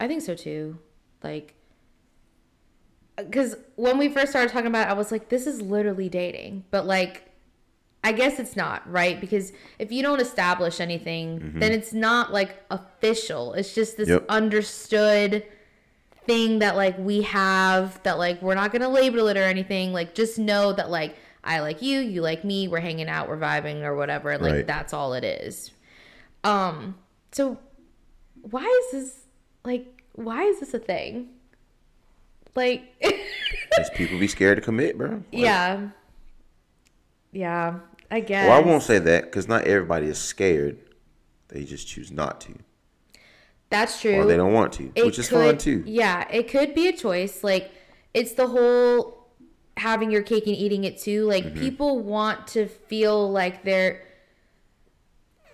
[0.00, 0.78] I think so too.
[1.22, 1.54] Like,
[3.16, 6.64] because when we first started talking about it, I was like, this is literally dating.
[6.70, 7.27] But like,
[8.04, 9.20] I guess it's not, right?
[9.20, 13.54] Because if you don't establish anything, then it's not like official.
[13.54, 14.24] It's just this Yep.
[14.28, 15.44] understood
[16.26, 19.92] thing that like we have that like we're not gonna label it or anything.
[19.92, 23.36] Like just know that like I like you, you like me, we're hanging out, we're
[23.38, 24.38] vibing or whatever.
[24.38, 24.66] Like Right.
[24.66, 25.72] that's all it is.
[26.44, 26.96] Um
[27.32, 27.58] so
[28.42, 29.20] why is this
[29.64, 31.30] like why is this a thing?
[32.54, 35.10] Like Because people be scared to commit, bro.
[35.10, 35.88] Like, yeah.
[37.32, 38.48] Yeah, I guess.
[38.48, 40.78] Well, I won't say that because not everybody is scared.
[41.48, 42.54] They just choose not to,
[43.70, 44.16] That's true.
[44.20, 45.82] or they don't want to, It which is could- fine too.
[45.86, 47.42] Yeah, it could be a choice.
[47.44, 47.70] Like
[48.14, 49.26] it's the whole
[49.76, 51.24] having your cake and eating it too.
[51.24, 51.58] Like Mm-hmm.
[51.60, 54.02] people want to feel like their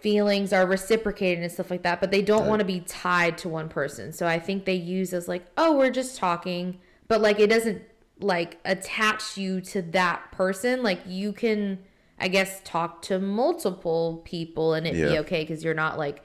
[0.00, 3.48] feelings are reciprocated and stuff like that, but they don't want to be tied to
[3.48, 4.12] one person.
[4.12, 7.82] So I think they use as like, oh, we're just talking, but like it doesn't
[8.24, 10.82] like attach you to that person.
[10.82, 11.78] Like you can
[12.18, 16.22] I guess talk to multiple people and it be okay because you're not like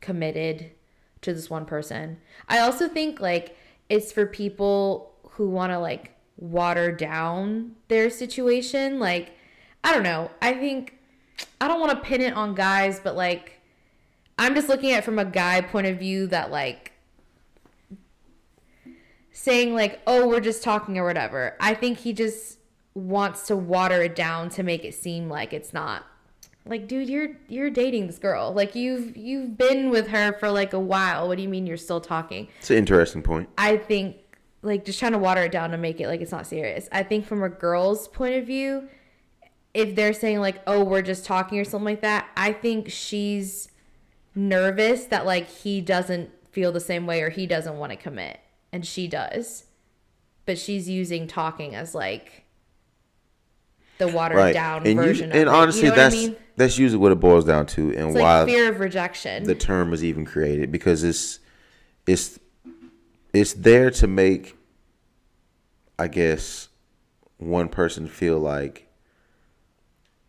[0.00, 0.72] committed
[1.22, 2.18] to this one person.
[2.48, 3.56] I also think like
[3.88, 8.98] it's for people who want to like water down their situation.
[8.98, 9.32] Like,
[9.84, 10.30] I don't know.
[10.42, 10.98] I think
[11.60, 13.60] I don't want to pin it on guys, but like
[14.38, 16.92] I'm just looking at it from a guy point of view that like
[19.38, 22.58] saying like, "Oh, we're just talking or whatever." I think he just
[22.94, 26.04] wants to water it down to make it seem like it's not.
[26.66, 28.52] Like dude you're you're dating this girl.
[28.52, 31.28] Like you've you've been with her for like a while.
[31.28, 32.48] What do you mean you're still talking?
[32.58, 33.48] It's an interesting point.
[33.56, 34.16] i think
[34.62, 36.88] like just trying to water it down to make it like it's not serious.
[36.92, 38.88] I think from a girl's point of view
[39.74, 43.68] if they're saying like oh we're just talking or something like that i think she's
[44.34, 48.40] nervous that like he doesn't feel the same way or he doesn't want to commit
[48.72, 49.64] and she does
[50.46, 52.44] but she's using talking as like
[53.98, 54.54] the watered Right.
[54.54, 56.36] down and version you, and honestly, you know what I that's mean?
[56.56, 59.44] that's usually what it boils down to, and It's why fear of rejection.
[59.44, 61.40] the term was even created because it's
[62.06, 62.38] it's
[63.34, 64.56] it's there to make,
[65.98, 66.68] I guess,
[67.38, 68.88] one person feel like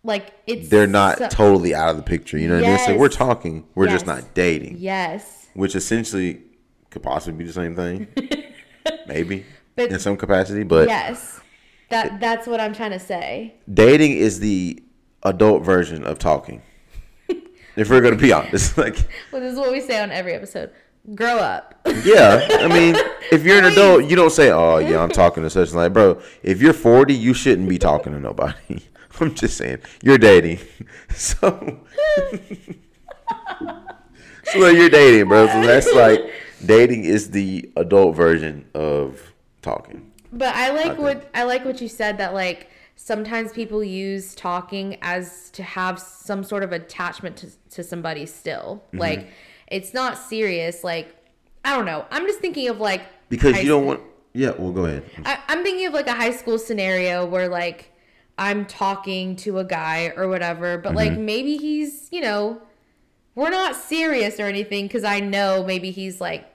[0.04, 2.38] like it's they're not so- totally out of the picture.
[2.38, 2.80] You know what I mean?
[2.80, 6.41] So we're talking, we're just not dating, yes, which essentially
[6.89, 8.08] could possibly be the same thing,
[9.08, 10.63] maybe But- in some capacity.
[10.63, 11.39] But yes.
[11.89, 13.56] That that's what I'm trying to say.
[13.73, 14.82] dating is the
[15.23, 16.62] adult version of talking.
[17.75, 18.95] if we're gonna be honest, like
[19.32, 20.69] Well, this is what we say on every episode.
[21.15, 21.80] Grow up.
[22.04, 22.95] yeah, I mean,
[23.32, 25.91] if you're an adult, you don't say, "Oh yeah, I'm talking to such and like,
[25.93, 28.82] bro." If you're 40, you shouldn't be talking to nobody.
[29.19, 30.60] I'm just saying, you're dating,
[31.10, 31.80] so
[34.43, 35.47] so you're dating, bro.
[35.47, 36.21] So that's like
[36.65, 39.22] dating is the adult version of
[39.62, 40.12] talking.
[40.32, 41.02] But I like Okay.
[41.02, 46.00] what I like what you said that like sometimes people use talking as to have
[46.00, 48.84] some sort of attachment to, to somebody still.
[48.88, 48.98] Mm-hmm.
[49.00, 49.28] Like
[49.67, 50.84] it's not serious.
[50.84, 51.15] Like
[51.65, 52.06] I don't know.
[52.12, 54.02] I'm just thinking of like Because you don't school- want.
[54.34, 55.04] Yeah, well, go ahead.
[55.26, 57.91] I, I'm thinking of like a high school scenario where like
[58.38, 61.26] I'm talking to a guy or whatever, but like Mm-hmm.
[61.26, 62.62] maybe he's, you know,
[63.39, 66.45] we're not serious or anything because I know maybe he's like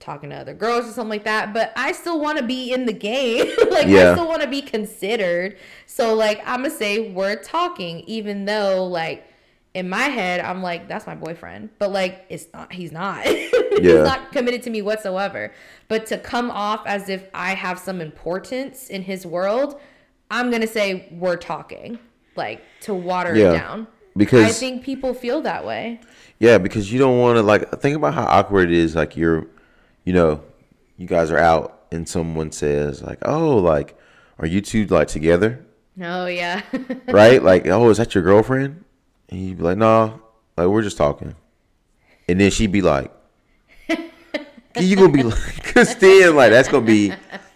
[0.00, 2.86] talking to other girls or something like that, but I still want to be in
[2.86, 3.46] the game.
[3.70, 5.56] like I still want to be considered.
[5.86, 9.26] So like I'm gonna say we're talking, even though like
[9.74, 12.72] in my head I'm like that's my boyfriend, but like it's not.
[12.72, 13.24] He's not.
[13.26, 15.52] he's not committed to me whatsoever.
[15.88, 19.80] But to come off as if I have some importance in his world,
[20.30, 21.98] I'm gonna say we're talking,
[22.34, 23.50] like to water Yeah.
[23.52, 23.86] it down.
[24.16, 26.00] Because I think people feel that way.
[26.38, 28.94] Yeah, because you don't want to like think about how awkward it is.
[28.94, 29.46] Like you're,
[30.04, 30.42] you know,
[30.96, 33.96] you guys are out and someone says like, "Oh, like,
[34.38, 35.64] are you two like together?"
[36.00, 36.62] Oh yeah.
[37.08, 37.42] Right?
[37.42, 38.84] like, "Oh, is that your girlfriend?"
[39.28, 40.20] And you'd be like, "No,
[40.56, 41.34] like we're just talking."
[42.28, 43.12] And then she'd be like,
[44.78, 47.12] "You gonna be like, cause then like that's gonna be,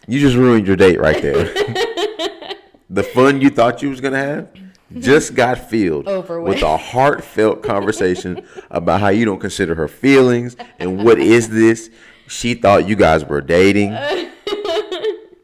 [0.07, 1.45] you just ruined your date right there.
[2.91, 4.51] the fun you thought you was gonna have."
[4.97, 6.63] Just got filled Over with with.
[6.63, 11.91] a heartfelt conversation about how you don't consider her feelings and what is this.
[12.27, 13.97] She thought you guys were dating.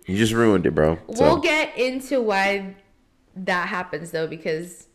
[0.06, 0.98] You just ruined it, bro.
[1.14, 2.76] So, We'll get into why
[3.36, 4.86] that happens though, because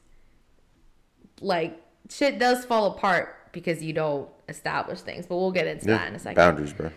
[1.41, 5.25] like shit does fall apart because you don't establish things.
[5.25, 6.35] But we'll get into yeah, that in a second.
[6.35, 6.91] boundaries, bro.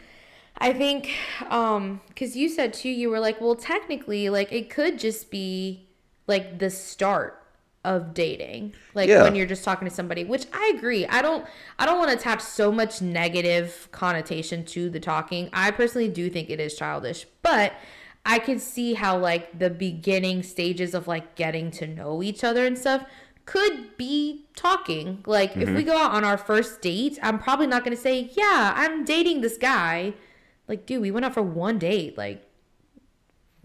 [0.58, 1.10] I think
[1.48, 5.88] um cuz you said too you were like well technically like it could just be
[6.26, 7.41] like the start
[7.84, 9.24] of dating like Yeah.
[9.24, 11.44] when you're just talking to somebody which I agree I don't
[11.78, 16.30] I don't want to attach so much negative connotation to the talking I personally do
[16.30, 17.72] think it is childish but
[18.24, 22.64] I can see how like the beginning stages of like getting to know each other
[22.64, 23.04] and stuff
[23.44, 25.22] could be talking.
[25.26, 25.86] Like if we mm-hmm.
[25.86, 29.40] go out on our first date, I'm probably not going to say, "Yeah, I'm dating
[29.40, 30.14] this guy."
[30.68, 32.16] Like, dude, we went out for one date.
[32.16, 32.46] Like,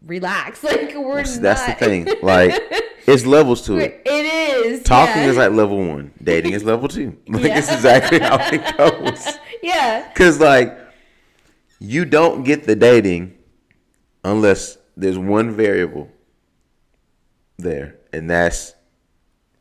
[0.06, 0.64] relax.
[0.68, 1.42] Like, we're not.
[1.42, 2.08] that's the thing.
[2.22, 2.60] Like,
[3.08, 4.02] it's levels to it.
[4.06, 4.26] it
[4.66, 4.84] is.
[4.84, 5.30] Talking yeah.
[5.30, 6.12] is like level one.
[6.22, 7.18] Dating is level two.
[7.28, 7.58] Like, Yeah.
[7.58, 9.38] it's exactly how it goes.
[9.64, 10.08] yeah.
[10.10, 10.78] Because, like,
[11.80, 13.38] you don't get the dating
[14.24, 16.10] unless there's one variable
[17.58, 18.74] there, and that's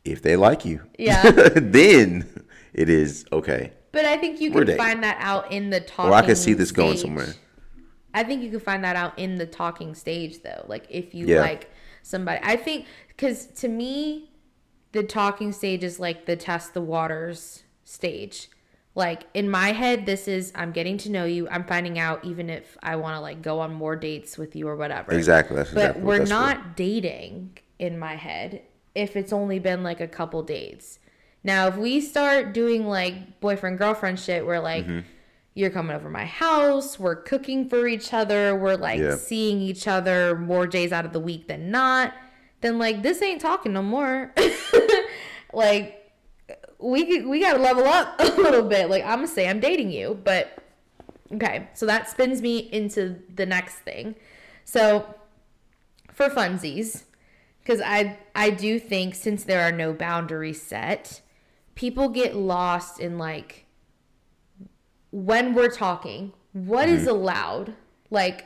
[0.03, 0.81] if they like you.
[0.97, 1.29] Yeah.
[1.55, 3.73] then it is okay.
[3.91, 4.83] But I think you We're can dating.
[4.85, 6.11] find that out in the talking.
[6.11, 7.33] Or I can see this going somewhere.
[8.13, 10.65] I think you can find that out in the talking stage, though.
[10.67, 11.41] Like if you Yeah.
[11.41, 11.69] like
[12.07, 14.31] somebody, I think because to me,
[14.91, 18.49] the talking stage is like the test the waters stage.
[18.95, 21.47] Like in my head, this is I'm getting to know you.
[21.49, 24.67] I'm finding out even if I want to like go on more dates with you
[24.67, 25.11] or whatever.
[25.13, 25.55] Exactly.
[25.55, 26.35] That's But exactly we're that's for.
[26.35, 28.63] not dating in my head
[28.95, 30.97] if it's only been like a couple dates.
[31.43, 35.07] Now, if we start doing like boyfriend girlfriend shit, where like Mm-hmm.
[35.57, 39.15] You're coming over my house, we're cooking for each other, we're like Yeah.
[39.15, 42.13] seeing each other more days out of the week than not,
[42.61, 44.33] then like this ain't talking no more.
[45.53, 46.11] like
[46.79, 48.89] we we gotta level up a little bit.
[48.89, 50.57] Like I'm gonna say I'm dating you, but
[51.33, 51.69] okay.
[51.73, 54.15] So that spins me into the next thing.
[54.63, 55.15] So
[56.11, 57.03] for funsies,
[57.63, 61.21] because I I do think since there are no boundaries set,
[61.75, 63.65] people get lost in like
[65.17, 67.09] when we're talking, what is mm-hmm.
[67.09, 67.73] allowed?
[68.11, 68.45] Like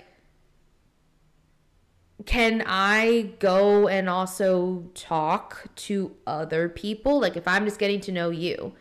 [2.26, 7.20] can I go and also talk to other people?
[7.20, 8.74] Like if I'm just getting to know you,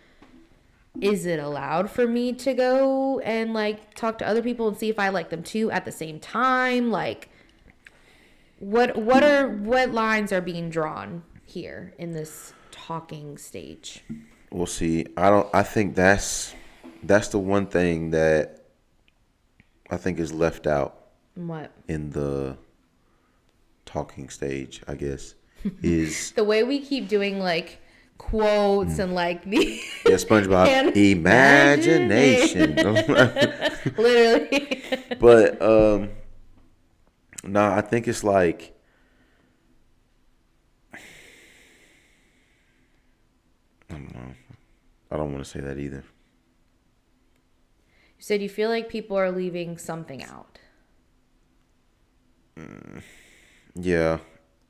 [1.00, 4.90] is it allowed for me to go and like talk to other people and see
[4.90, 6.90] if I like them too at the same time?
[6.90, 7.30] Like
[8.58, 14.04] what what are what lines are being drawn here in this talking stage?
[14.50, 15.06] We'll see.
[15.16, 15.48] I don't.
[15.54, 16.54] I think that's
[17.02, 18.64] that's the one thing that
[19.90, 22.56] I think is left out What in the
[23.86, 24.82] talking stage.
[24.86, 25.34] I guess
[25.82, 27.80] is the way we keep doing like
[28.18, 32.74] quotes and like the yeah, SpongeBob imagination.
[33.96, 34.82] literally
[35.18, 36.10] but um,
[37.44, 38.76] no, I think it's like
[40.92, 40.98] I
[43.94, 44.34] don't know.
[45.10, 46.04] I don't want to say that either.
[48.20, 50.58] You said you feel like people are leaving something out.
[52.58, 53.00] Mm,
[53.74, 54.18] yeah,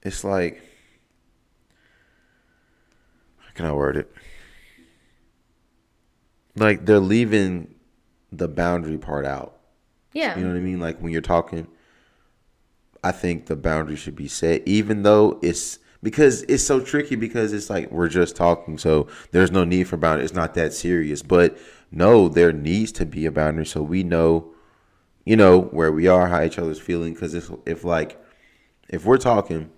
[0.04, 0.62] it's like
[3.38, 4.14] how can I word it?
[6.54, 7.74] Like they're leaving
[8.30, 9.58] the boundary part out.
[10.12, 10.38] Yeah.
[10.38, 10.78] You know what I mean?
[10.78, 11.66] Like when you're talking,
[13.02, 17.52] I think the boundary should be set, even though it's because it's so tricky because
[17.52, 20.24] it's like we're just talking, so there's no need for boundary.
[20.24, 21.58] It's not that serious, but
[21.90, 24.53] no, there needs to be a boundary so we know,
[25.24, 27.14] you know, where we are, how each other's feeling.
[27.14, 28.20] Because if if like
[28.88, 29.70] if we're talking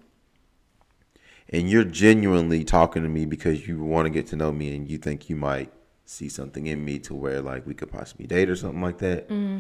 [1.49, 4.91] and you're genuinely talking to me because you want to get to know me and
[4.91, 5.71] you think you might
[6.07, 9.29] see something in me to where like we could possibly date or something like that
[9.29, 9.59] mm-hmm.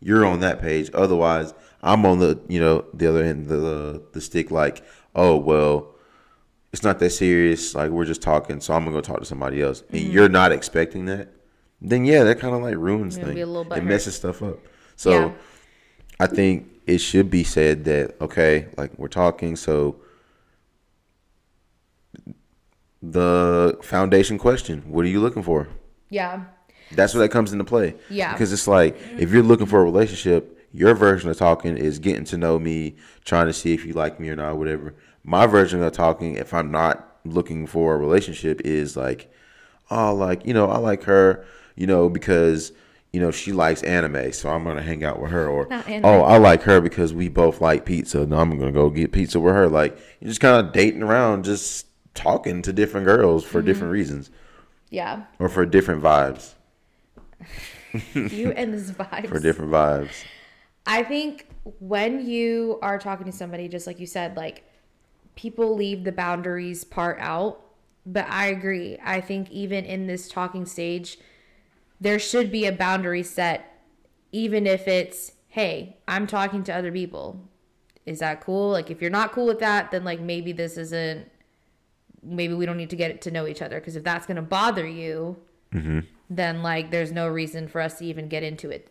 [0.00, 0.90] you're on that page.
[0.92, 5.36] Otherwise i'm on the you know the other end of the the stick like oh
[5.36, 5.94] well
[6.72, 9.62] it's not that serious like we're just talking so i'm gonna go talk to somebody
[9.62, 9.82] else.
[9.90, 10.10] And mm-hmm.
[10.10, 11.28] you're not expecting that
[11.80, 14.58] then yeah that kind of like ruins things be a little it messes stuff up
[14.96, 15.32] so Yeah.
[16.20, 20.00] I think it should be said that okay, like we're talking, so
[23.02, 25.68] the foundation question: What are you looking for?
[26.10, 26.44] Yeah.
[26.92, 27.94] That's where that comes into play.
[28.10, 28.32] Yeah.
[28.32, 32.24] because it's like if you're looking for a relationship, your version of talking is getting
[32.24, 34.94] to know me, trying to see if you like me or not, whatever.
[35.22, 39.30] My version of talking, if I'm not looking for a relationship, is like,
[39.90, 41.44] oh, like you know, I like her,
[41.78, 42.72] you know, because
[43.12, 45.48] you know she likes anime, so I'm gonna hang out with her.
[45.48, 48.26] Or oh, I like her because we both like pizza.
[48.26, 49.68] No, I'm gonna go get pizza with her.
[49.68, 53.66] Like you're just kind of dating around, just talking to different girls for mm-hmm.
[53.66, 54.30] different reasons
[54.90, 55.22] Yeah.
[55.38, 56.54] or for different vibes.
[58.12, 59.28] You and this vibes.
[59.28, 60.12] For different vibes.
[60.84, 61.48] I think
[61.80, 64.62] when you are talking to somebody, just like you said, like
[65.36, 67.62] people leave the boundaries part out.
[68.04, 68.98] But I agree.
[69.02, 71.18] I think even in this talking stage,
[72.00, 73.82] there should be a boundary set,
[74.32, 77.48] even if it's, hey, I'm talking to other people.
[78.06, 78.70] Is that cool?
[78.70, 81.30] Like, if you're not cool with that, then like maybe this isn't,
[82.22, 83.80] maybe we don't need to get to know each other.
[83.80, 85.36] Because if that's going to bother you,
[85.72, 86.00] mm-hmm.
[86.30, 88.90] then like there's no reason for us to even get into it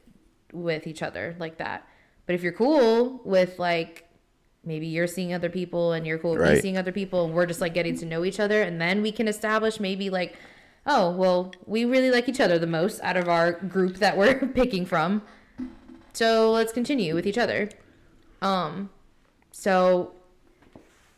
[0.53, 1.87] with each other like that.
[2.25, 4.07] But if you're cool with like
[4.63, 7.45] maybe you're seeing other people and you're cool with me seeing other people and we're
[7.45, 10.35] just like getting to know each other and then we can establish maybe like
[10.87, 14.35] oh well we really like each other the most out of our group that we're
[14.55, 15.21] picking from
[16.13, 17.69] So let's continue with each other.
[18.41, 18.89] Um,
[19.51, 20.13] so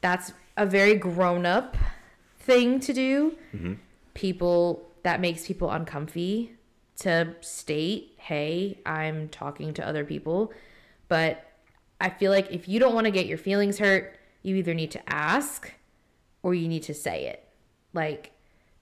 [0.02, 1.78] that's a very grown up
[2.40, 3.38] thing to do.
[4.14, 6.58] People that makes people uncomfy
[6.98, 10.52] to state, "Hey, I'm talking to other people."
[11.08, 11.46] But
[12.02, 14.92] I feel like if you don't want to get your feelings hurt, you either need
[14.92, 15.74] to ask
[16.44, 17.48] or you need to say it.
[17.94, 18.32] Like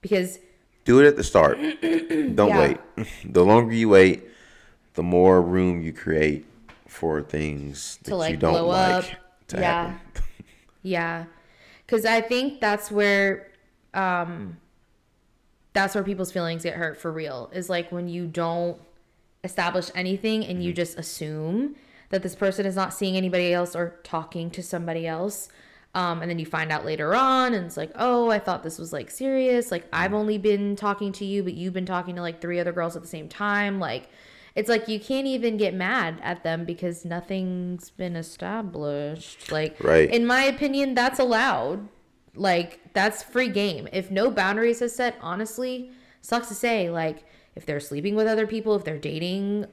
[0.00, 0.40] because
[0.88, 1.58] Do it at the start.
[1.82, 2.60] Don't Yeah.
[2.60, 2.78] wait.
[3.26, 4.24] The longer you wait,
[4.94, 6.46] the more room you create
[6.86, 9.04] for things that like, you don't blow up.
[9.04, 9.18] like
[9.48, 9.62] to Yeah.
[9.62, 10.00] happen.
[10.82, 11.24] Yeah.
[11.86, 13.48] Cuz I think that's where
[13.92, 14.56] um
[15.74, 17.50] that's where people's feelings get hurt for real.
[17.52, 18.80] Is like when you don't
[19.44, 20.62] establish anything and Mm-hmm.
[20.62, 21.76] you just assume
[22.08, 25.50] that this person is not seeing anybody else or talking to somebody else.
[25.98, 28.78] Um, and then you find out later on, and it's like, oh, I thought this
[28.78, 29.72] was like serious.
[29.72, 32.70] Like, I've only been talking to you, but you've been talking to like three other
[32.72, 33.80] girls at the same time.
[33.80, 34.08] Like,
[34.54, 39.50] it's like you can't even get mad at them because nothing's been established.
[39.50, 40.08] Like, Right.
[40.08, 41.88] in my opinion, that's allowed.
[42.34, 43.88] Like, that's free game.
[43.92, 45.90] If no boundaries are set, honestly,
[46.20, 47.24] sucks to say, like,
[47.58, 49.66] if they're sleeping with other people, if they're dating,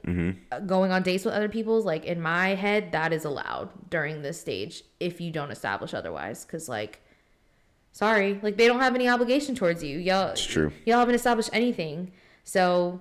[0.50, 4.22] uh, going on dates with other people's, like in my head, that is allowed during
[4.22, 6.44] this stage if you don't establish otherwise.
[6.44, 7.00] Cause like,
[7.92, 9.98] sorry, like they don't have any obligation towards you.
[9.98, 10.72] Y'all, It's true.
[10.84, 12.10] Y'all haven't established anything.
[12.42, 13.00] So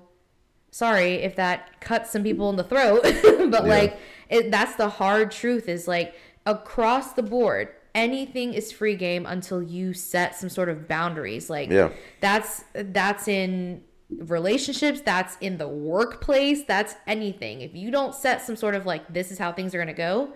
[0.71, 3.59] sorry if that cuts some people in the throat, but Yeah.
[3.61, 3.97] like
[4.29, 6.13] it, that's the hard truth is like
[6.45, 11.49] across the board, anything is free game until you set some sort of boundaries.
[11.49, 11.89] Like Yeah.
[12.21, 18.55] that's that's in relationships that's in the workplace that's anything if you don't set some
[18.55, 20.31] sort of like this is how things are going to go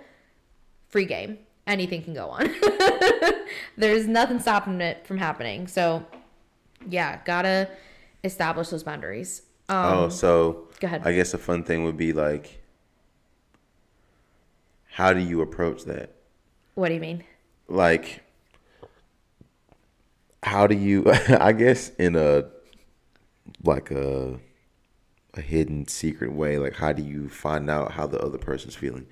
[0.88, 2.52] free game anything can go on
[3.78, 6.04] there's nothing stopping it from happening so
[6.90, 7.70] yeah gotta
[8.24, 11.04] establish those boundaries um oh, so go ahead.
[11.06, 12.60] I guess a fun thing would be like,
[14.92, 16.16] how do you approach that?
[16.74, 17.24] what do you mean
[17.68, 18.24] Like,
[20.42, 21.06] how do you?
[21.30, 22.46] I guess in a
[23.64, 24.40] like a
[25.36, 26.58] a hidden secret way.
[26.58, 29.06] Like, how do you find out how the other person's feeling?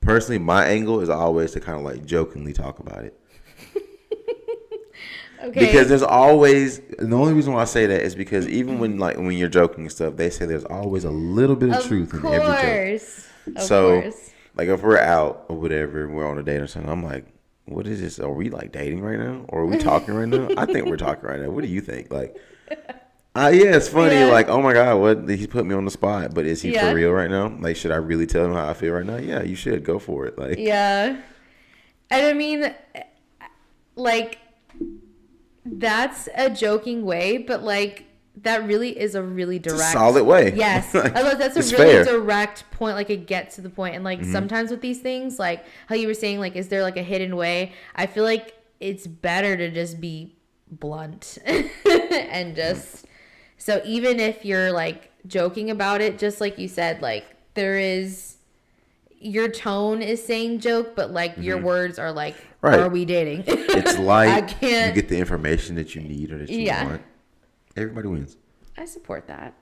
[0.00, 3.20] Personally, my angle is always to kind of like jokingly talk about it.
[5.44, 8.98] okay Because there's always the only reason why I say that is because even when
[8.98, 11.84] like when you're joking and stuff, they say there's always a little bit of, of
[11.84, 12.84] truth in every joke.
[12.88, 16.66] course of so course like if we're out or whatever, we're on a date or
[16.66, 17.26] something, I'm like,
[17.66, 18.18] what is this?
[18.18, 19.44] Are we like dating right now?
[19.48, 20.48] Or are we talking right now?
[20.56, 21.50] I think we're talking right now.
[21.50, 22.10] What do you think?
[22.10, 22.36] Like
[23.36, 24.14] uh, yeah, it's funny.
[24.14, 24.26] Yeah.
[24.26, 26.34] Like, oh my god, what he put me on the spot.
[26.34, 26.88] But is he Yeah.
[26.90, 27.48] for real right now?
[27.60, 29.16] Like, should I really tell him how I feel right now?
[29.16, 30.38] Yeah, you should go for it.
[30.38, 31.20] Like, Yeah.
[32.10, 32.72] And I mean,
[33.96, 34.38] like,
[35.64, 38.04] that's a joking way, but like,
[38.42, 39.92] that really is a really it's a direct.
[39.92, 40.52] solid way.
[40.54, 40.94] Yes.
[40.94, 42.04] Like, I love- that's a really fair.
[42.04, 42.12] Mm-hmm.
[42.20, 42.94] direct point.
[42.94, 43.94] Like, it gets to the point.
[43.96, 46.96] And like, sometimes with these things, like how you were saying, like, is there like
[46.96, 47.72] a hidden way?
[47.94, 50.36] I feel like it's better to just be
[50.70, 53.05] blunt and just.
[53.58, 58.36] So even if you're like joking about it, just like you said, like, there is
[59.18, 62.66] your tone is saying joke, but like your words are like, Mm-hmm.
[62.74, 62.80] Right.
[62.80, 63.44] are we dating?
[63.46, 64.94] It's like I you can't.
[64.94, 66.84] get the information that you need or that you Yeah.
[66.84, 67.02] want.
[67.76, 68.36] Everybody wins.
[68.76, 69.54] I support that.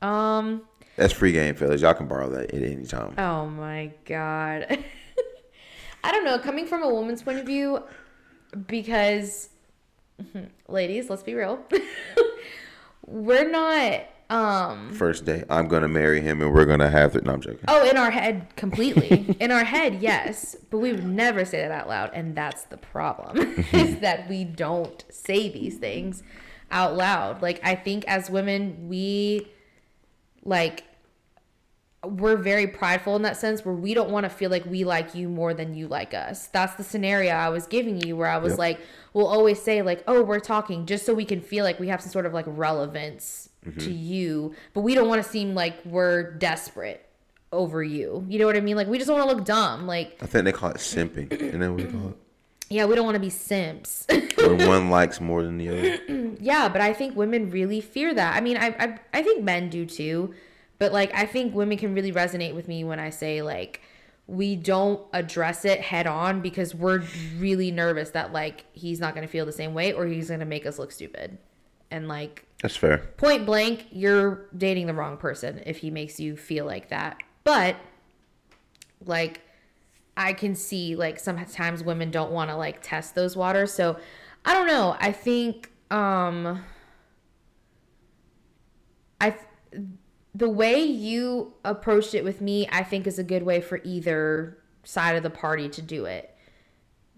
[0.00, 0.62] Um.
[0.96, 1.80] That's free game, fellas.
[1.80, 3.14] Y'all can borrow that at any time.
[3.18, 4.78] Oh my god.
[6.04, 6.38] I don't know.
[6.38, 7.82] Coming from a woman's point of view,
[8.68, 9.48] because
[10.68, 11.64] ladies, let's be real.
[13.06, 14.02] We're not.
[14.30, 14.92] Um.
[14.94, 17.24] First day, I'm gonna marry him and we're gonna have it.
[17.24, 17.60] No, I'm joking.
[17.68, 19.36] Oh, in our head, completely.
[19.38, 22.78] in our head, yes, but we would never say that out loud, and that's the
[22.78, 23.38] problem.
[23.72, 26.22] is that we don't say these things
[26.70, 27.42] out loud.
[27.42, 29.46] Like I think as women, we
[30.42, 30.84] like
[32.06, 35.14] we're very prideful in that sense where we don't want to feel like we like
[35.14, 36.46] you more than you like us.
[36.48, 38.58] That's the scenario I was giving you where I was Yep.
[38.58, 38.80] like,
[39.12, 42.00] we'll always say like, "Oh, we're talking," just so we can feel like we have
[42.00, 43.78] some sort of like relevance mm-hmm.
[43.80, 47.08] to you, but we don't want to seem like we're desperate
[47.52, 48.26] over you.
[48.28, 48.76] You know what I mean?
[48.76, 49.86] Like we just want to look dumb.
[49.86, 51.30] Like, I think they call it simping.
[51.52, 52.14] And then we call
[52.70, 54.06] yeah, we don't want to be simps.
[54.08, 55.98] it one likes more than the other.
[56.40, 58.36] Yeah, but I think women really fear that.
[58.36, 60.34] I mean, I, I I think men do too,
[60.78, 63.80] but like I think women can really resonate with me when I say like
[64.26, 67.02] we don't address it head on because we're
[67.38, 70.40] really nervous that like he's not going to feel the same way or he's going
[70.40, 71.36] to make us look stupid.
[71.90, 72.98] And like That's fair.
[73.18, 77.22] point blank, you're dating the wrong person if he makes you feel like that.
[77.44, 77.76] But
[79.04, 79.42] like
[80.16, 83.72] I can see like sometimes women don't want to like test those waters.
[83.72, 83.98] So
[84.44, 84.96] I don't know.
[84.98, 86.64] I think um
[89.20, 89.36] I
[90.34, 94.58] the way you approached it with me, I think is a good way for either
[94.82, 96.36] side of the party to do it.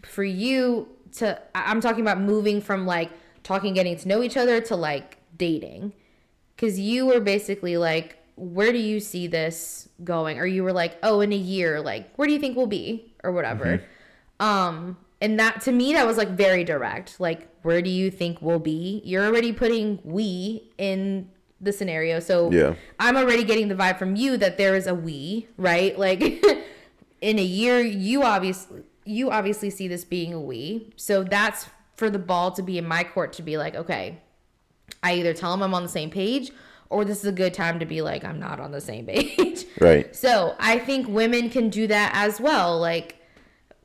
[0.02, 3.10] For you to, I'm talking about moving from like
[3.42, 5.94] talking, getting to know each other to like dating.
[6.58, 10.38] Cause you were basically like, where do you see this going?
[10.38, 13.14] Or you were like, oh, in a year, like, where do you think we'll be?
[13.24, 13.82] Or whatever.
[14.40, 17.18] Um, and that to me, that was like very direct.
[17.18, 19.00] Like, where do you think we'll be?
[19.04, 21.30] You're already putting we in
[21.60, 22.20] the scenario.
[22.20, 22.74] So Yeah.
[22.98, 25.96] I'm already getting the vibe from you that there is a we, right?
[26.06, 26.20] Like
[27.20, 30.92] in a year, you obviously you obviously see this being a we.
[30.96, 34.18] So that's for the ball to be in my court to be like, okay,
[35.02, 36.50] I either tell him I'm on the same page
[36.90, 39.64] or this is a good time to be like, I'm not on the same page.
[39.80, 40.14] Right.
[40.14, 42.78] So I think women can do that as well.
[42.78, 43.16] Like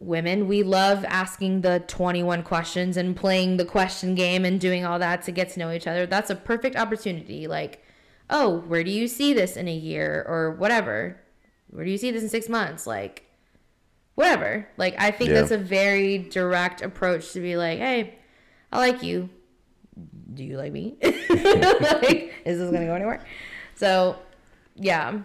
[0.01, 4.99] women, we love asking the 21 questions and playing the question game and doing all
[4.99, 6.05] that to get to know each other.
[6.05, 7.47] That's a perfect opportunity.
[7.47, 7.83] Like,
[8.29, 11.19] oh, where do you see this in a year or whatever?
[11.69, 12.87] Where do you see this in six months?
[12.87, 13.25] Like,
[14.15, 14.67] whatever.
[14.77, 15.41] Like, I think Yeah.
[15.41, 18.15] that's a very direct approach to be like, hey,
[18.71, 19.29] I like you.
[20.33, 20.95] Do you like me?
[21.03, 23.23] like, is this gonna go anywhere?
[23.75, 24.17] So,
[24.75, 25.19] yeah.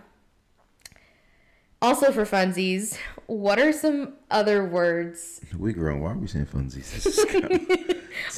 [1.81, 5.41] Also for funsies, what are some other words?
[5.59, 6.01] We grown.
[6.01, 6.93] Why are we saying funsies?
[6.95, 7.51] This is kind of,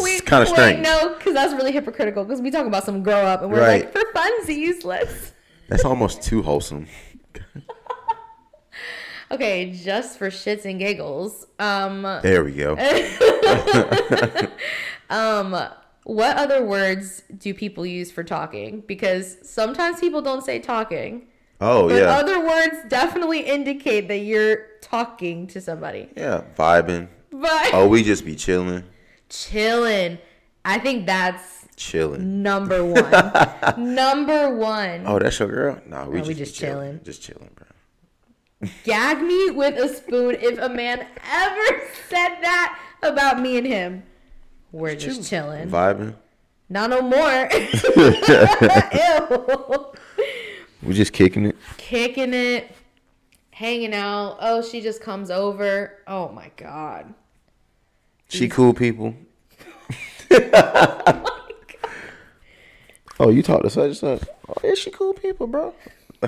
[0.00, 0.82] We kind of wait, strange.
[0.82, 2.24] no, because that's really hypocritical.
[2.24, 3.84] Because we talk about some grow up, and we're Right.
[3.84, 5.32] like, for funsies, let's.
[5.68, 6.86] That's almost too wholesome.
[9.30, 11.46] Okay, just for shits and giggles.
[11.58, 12.76] Um, There we go.
[16.04, 18.80] what other words do people use for talking?
[18.86, 21.26] Because sometimes people don't say talking,
[21.60, 26.08] Oh but yeah, other words definitely indicate that you're talking to somebody.
[26.16, 27.08] yeah, vibing.
[27.30, 28.84] But Oh, we just be chilling,
[29.28, 30.18] chilling,
[30.64, 32.42] I think that's chilling.
[32.42, 33.94] number one.
[33.94, 35.02] number one.
[35.06, 35.78] Oh, that's your girl?
[35.86, 36.74] Nah, we No, just, we just chilling.
[36.76, 37.00] chilling.
[37.04, 37.66] Just chilling, bro.
[38.84, 44.02] Gag me with a spoon if a man ever said that about me and him.
[44.72, 45.68] We're just chilling.
[45.70, 46.14] Vibing.
[46.68, 47.48] Not no more.
[48.92, 49.86] Ew.
[50.82, 51.56] We just kicking it.
[51.76, 52.70] Kicking it,
[53.58, 54.36] hanging out.
[54.40, 55.98] Oh, she just comes over.
[56.06, 57.12] Oh my god.
[58.28, 59.14] She cool people.
[60.30, 61.24] oh,
[63.18, 64.22] oh, you talk to such and such.
[64.48, 65.74] Oh, yeah, she cool people, bro.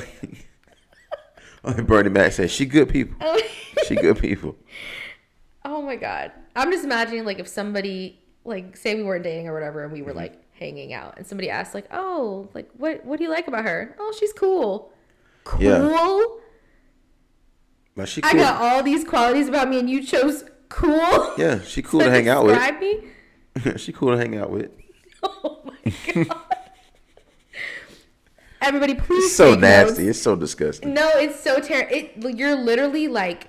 [1.64, 3.16] oh, Bernie Mac says she good people.
[3.87, 4.57] She good people.
[5.64, 6.33] Oh my god.
[6.55, 10.01] I'm just imagining like if somebody like say we weren't dating or whatever and we
[10.01, 10.09] Mm-hmm.
[10.09, 13.49] were like hanging out and somebody asked like, "Oh, like what what do you like
[13.49, 14.93] about her?" "Oh, she's cool."
[15.45, 15.62] Cool?
[15.62, 16.26] Yeah.
[18.01, 21.34] Like she I got all these qualities about me and you chose cool?
[21.38, 22.55] yeah, she cool to hang out with.
[22.55, 23.01] Describe me?
[23.76, 24.70] she cool to hang out with.
[25.22, 25.92] Oh my
[26.24, 26.44] god.
[28.62, 30.03] Everybody please It's so take nasty.
[30.05, 30.11] notes.
[30.16, 30.92] It's so disgusting.
[30.92, 31.94] No, it's so terrible.
[31.96, 33.48] It you're literally like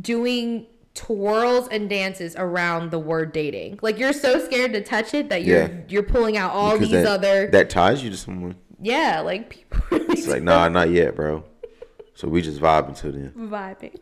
[0.00, 3.78] doing twirls and dances around the word dating.
[3.82, 5.68] Like you're so scared to touch it that you're Yeah.
[5.88, 8.54] you're pulling out all Because these that, other that ties you to someone.
[8.80, 11.44] yeah, like people really It's like, nah, not yet, bro.
[12.16, 13.32] So we just vibing to them.
[13.50, 13.94] vibing.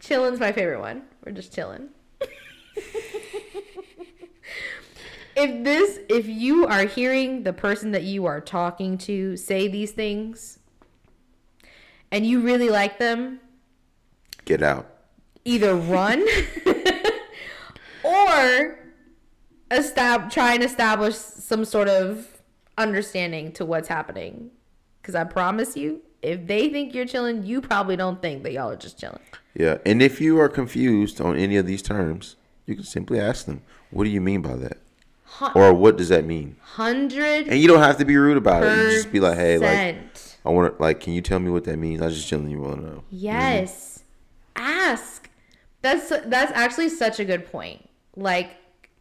[0.00, 1.02] Chilling's my favorite one.
[1.24, 1.88] We're just chilling.
[5.36, 9.90] if this if you are hearing the person that you are talking to say these
[9.92, 10.58] things
[12.10, 13.40] and you really like them,
[14.44, 14.86] Get out.
[15.44, 16.20] either run
[18.04, 18.78] or
[19.70, 22.40] estab- try and establish some sort of
[22.78, 24.50] understanding to what's happening.
[25.02, 28.70] Because I promise you, if they think you're chilling, you probably don't think that y'all
[28.70, 29.20] are just chilling.
[29.54, 29.78] Yeah.
[29.86, 32.36] And if you are confused on any of these terms,
[32.66, 34.78] you can simply ask them, what do you mean by that?
[35.24, 36.56] Hun- Or what does that mean?
[36.62, 38.76] Hundred And you don't have to be rude about it.
[38.76, 39.96] You just be like, hey, like.
[40.44, 42.00] I want to, like, can you tell me what that means?
[42.00, 42.48] I just chilling.
[42.50, 43.02] You want to know.
[43.10, 44.02] Yes.
[44.54, 45.28] Ask.
[45.82, 47.88] That's that's actually such a good point.
[48.16, 48.50] Like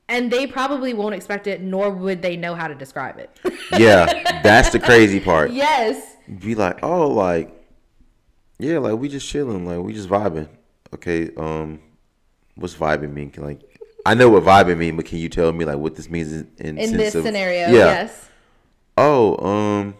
[0.07, 3.29] and they probably won't expect it nor would they know how to describe it.
[3.71, 4.41] Yeah.
[4.43, 5.51] That's the crazy part.
[5.51, 6.14] yes.
[6.39, 7.51] Be like, oh, like,
[8.59, 9.65] yeah, like, we just chilling.
[9.65, 10.47] Like, we just vibing.
[10.93, 11.31] Okay.
[11.35, 11.79] Um,
[12.55, 13.29] what's vibing mean?
[13.29, 13.61] Can, like,
[14.05, 16.47] I know what vibing mean, but can you tell me, like, what this means in,
[16.59, 17.85] in, this of- scenario, Yeah.
[17.85, 18.29] yes.
[18.97, 19.95] oh, um,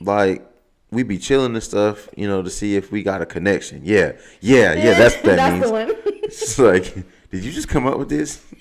[0.00, 0.46] like
[0.90, 3.80] we be chilling and stuff, you know, to see if we got a connection.
[3.84, 4.98] Yeah, yeah, yeah.
[4.98, 5.66] That's what that That's means.
[5.66, 5.92] the one.
[6.26, 6.92] It's like,
[7.30, 8.42] did you just come up with this?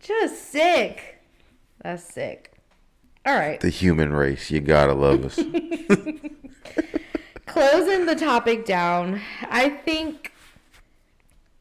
[0.00, 1.22] Just sick.
[1.82, 2.49] That's sick.
[3.26, 3.60] All right.
[3.60, 5.36] The human race, you gotta love us.
[7.46, 10.32] Closing the topic down, I think.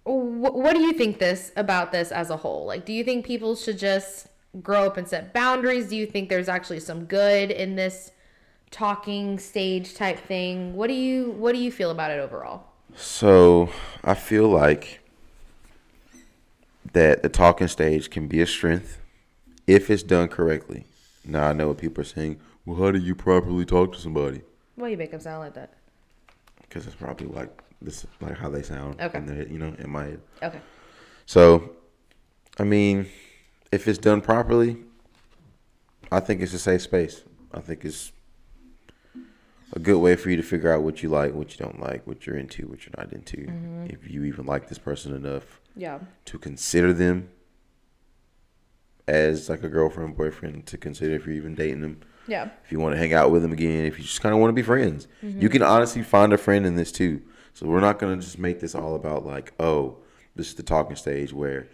[0.04, 0.08] wh-
[0.56, 2.66] What do you think this about this as a whole?
[2.66, 4.28] Like, do you think people should just
[4.62, 5.90] grow up and set boundaries?
[5.90, 8.12] Do you think there's actually some good in this
[8.72, 10.76] talking stage type thing.
[10.76, 12.66] What do you what do you feel about it overall?
[12.96, 13.70] So
[14.04, 15.00] I feel like
[16.94, 19.00] that the talking stage can be a strength
[19.68, 20.86] if it's done correctly.
[21.26, 22.40] Now I know what people are saying.
[22.66, 24.42] Well, how do you properly talk to somebody?
[24.76, 25.74] Why you make them sound like that?
[26.62, 27.50] Because it's probably like
[27.82, 29.00] this, like how they sound.
[29.02, 29.18] Okay.
[29.18, 30.22] In their, you know, in my head.
[30.44, 30.60] Okay.
[31.26, 31.72] So,
[32.58, 33.08] I mean,
[33.72, 34.78] if it's done properly,
[36.12, 37.24] I think it's a safe space.
[37.54, 38.12] I think it's
[39.74, 42.06] a good way for you to figure out what you like, what you don't like,
[42.08, 43.38] what you're into, what you're not into.
[43.38, 43.86] Mm-hmm.
[43.90, 46.00] If you even like this person enough Yeah.
[46.26, 47.30] to consider them
[49.10, 52.02] as like a girlfriend, boyfriend, to consider if you're even dating them.
[52.28, 52.50] Yeah.
[52.64, 54.50] If you want to hang out with them again, if you just kind of want
[54.50, 55.48] to be friends, you mm-hmm.
[55.48, 57.22] can honestly find a friend in this too.
[57.54, 59.98] So we're not gonna just make this all about like, oh,
[60.36, 61.68] this is the talking stage where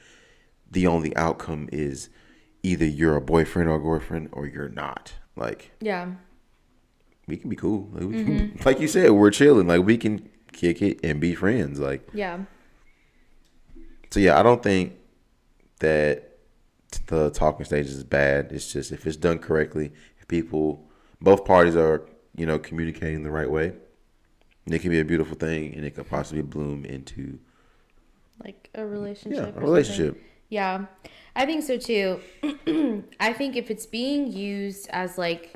[0.72, 2.10] the only outcome is
[2.64, 5.14] either you're a boyfriend or girlfriend or you're not.
[5.36, 6.12] Like Yeah.
[7.28, 7.90] we can be cool.
[7.92, 8.64] Like, we can, mm-hmm.
[8.66, 9.68] like you said, we're chilling.
[9.68, 11.80] Like we can kick it and be friends.
[11.80, 12.46] Like Yeah.
[14.10, 14.40] so, yeah.
[14.40, 14.94] I don't think
[15.80, 16.35] that
[17.00, 18.52] the talking stage is bad.
[18.52, 20.88] It's just if it's done correctly, if people,
[21.22, 23.74] both parties are, you know, communicating the right way,
[24.68, 27.40] it can be a beautiful thing, and it could possibly bloom into
[28.44, 29.38] Like a relationship.
[29.38, 29.64] yeah, or a something.
[29.64, 30.22] relationship.
[30.50, 30.86] Yeah,
[31.36, 32.20] I think so too.
[33.20, 35.54] I think if it's being used as like,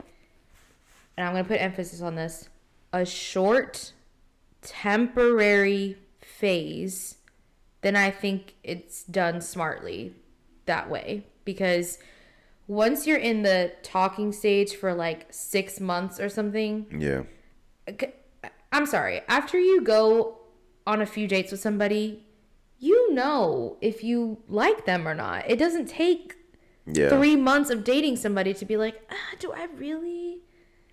[1.17, 2.49] and I'm going to put emphasis on this,
[2.93, 3.93] a short,
[4.61, 7.17] temporary phase,
[7.81, 10.13] then I think it's done smartly
[10.69, 11.25] that way.
[11.43, 11.97] Because
[12.67, 17.23] once you're in the talking stage for like six months or something, Yeah,
[18.71, 19.21] I'm sorry.
[19.27, 20.37] After you go
[20.87, 22.25] on a few dates with somebody,
[22.79, 25.49] you know if you like them or not.
[25.49, 26.35] It doesn't take
[26.85, 30.39] yeah, three months of dating somebody to be like, ah, do I really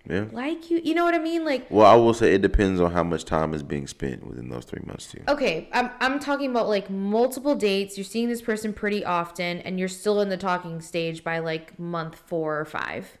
[0.09, 0.25] yeah.
[0.31, 0.81] like you?
[0.83, 1.45] You know what I mean?
[1.45, 4.49] Like, Well, I will say it depends on how much time is being spent within
[4.49, 5.21] those three months too.
[5.27, 7.97] okay, I'm I'm talking about like multiple dates.
[7.97, 11.77] You're seeing this person pretty often, and you're still in the talking stage by like
[11.77, 13.17] month four or five.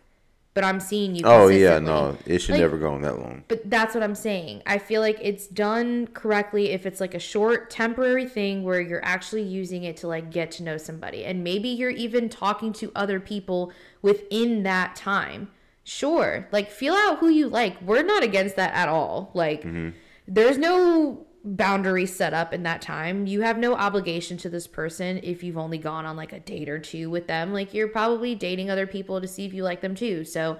[0.53, 1.21] But I'm seeing you.
[1.23, 3.43] Oh yeah, no, it should Like, never go on that long.
[3.47, 4.63] But that's what I'm saying.
[4.65, 9.05] I feel like it's done correctly if it's like a short temporary thing where you're
[9.05, 11.25] actually using it to like get to know somebody.
[11.25, 13.71] And maybe you're even talking to other people
[14.01, 15.49] within that time.
[15.87, 16.45] Sure.
[16.51, 17.81] Like feel out who you like.
[17.81, 19.31] We're not against that at all.
[19.33, 19.91] Like mm-hmm.
[20.27, 23.25] there's no boundary set up in that time.
[23.25, 26.67] You have no obligation to this person if you've only gone on like a date
[26.67, 27.53] or two with them.
[27.53, 30.25] Like you're probably dating other people to see if you like them too.
[30.25, 30.59] So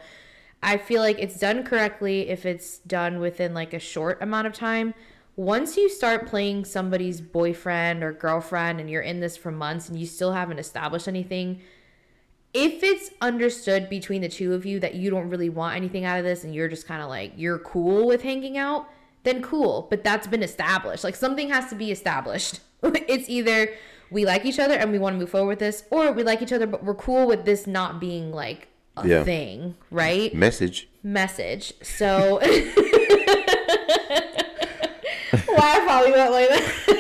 [0.64, 4.54] I feel like it's done correctly if it's done within like a short amount of
[4.54, 4.94] time.
[5.36, 10.00] Once you start playing somebody's boyfriend or girlfriend and you're in this for months and
[10.00, 11.60] you still haven't established anything,
[12.54, 16.18] if it's understood between the two of you that you don't really want anything out
[16.18, 18.88] of this and you're just kind of like you're cool with hanging out,
[19.24, 19.88] then cool.
[19.90, 21.04] But that's been established.
[21.04, 22.60] Like something has to be established.
[22.84, 23.70] it's either
[24.10, 26.42] we like each other and we want to move forward with this, or we like
[26.42, 29.24] each other but we're cool with this not being like a Yeah.
[29.24, 30.34] thing, right?
[30.34, 30.88] Message.
[31.04, 31.74] message.
[31.84, 32.72] So why
[35.76, 36.84] I probably went like that?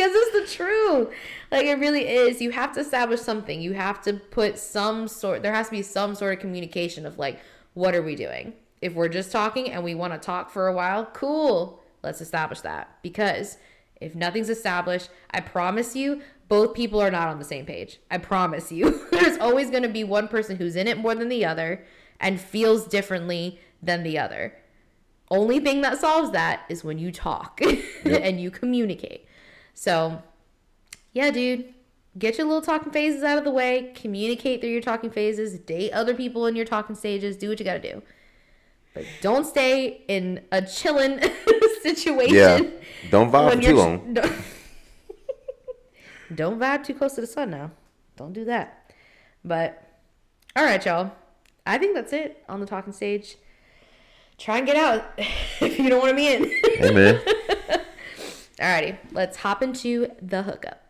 [0.00, 1.08] Because it's the truth.
[1.50, 2.40] Like it really is.
[2.40, 3.60] You have to establish something.
[3.60, 5.42] You have to put some sort.
[5.42, 7.40] There has to be some sort of communication of like,
[7.74, 8.52] what are we doing?
[8.80, 11.82] If we're just talking and we want to talk for a while, cool.
[12.02, 13.58] Let's establish that because
[14.00, 18.00] if nothing's established, I promise you, both people are not on the same page.
[18.10, 19.06] I promise you.
[19.10, 21.84] There's always going to be one person who's in it more than the other
[22.18, 24.56] and feels differently than the other.
[25.30, 27.60] Only thing that solves that is when you talk
[28.04, 29.26] and you communicate.
[29.74, 30.22] So,
[31.12, 31.72] yeah, dude,
[32.18, 35.92] get your little talking phases out of the way, communicate through your talking phases, date
[35.92, 38.02] other people in your talking stages, do what you got to do.
[38.94, 41.20] But don't stay in a chilling
[41.82, 42.34] situation.
[42.34, 42.60] Yeah.
[43.10, 44.14] Don't vibe for too long.
[44.14, 44.32] Don't,
[46.34, 47.70] don't vibe too close to the sun now.
[48.16, 48.92] Don't do that.
[49.44, 49.82] But
[50.56, 51.12] all right, y'all.
[51.66, 53.36] I think that's it on the talking stage.
[54.38, 56.44] Try and get out if you don't want to be in.
[56.78, 57.20] Hey man.
[58.58, 60.89] Alrighty, let's hop into the hookup.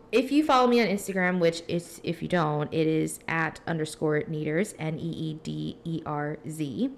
[0.11, 4.23] if you follow me on Instagram, which is if you don't, it is at underscore
[4.27, 6.91] needers n e e d e r z.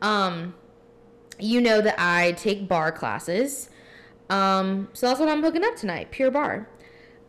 [0.00, 0.54] Um,
[1.38, 3.68] you know that I take bar classes.
[4.30, 6.66] Um, so that's what I'm hooking up tonight, Pure Barre.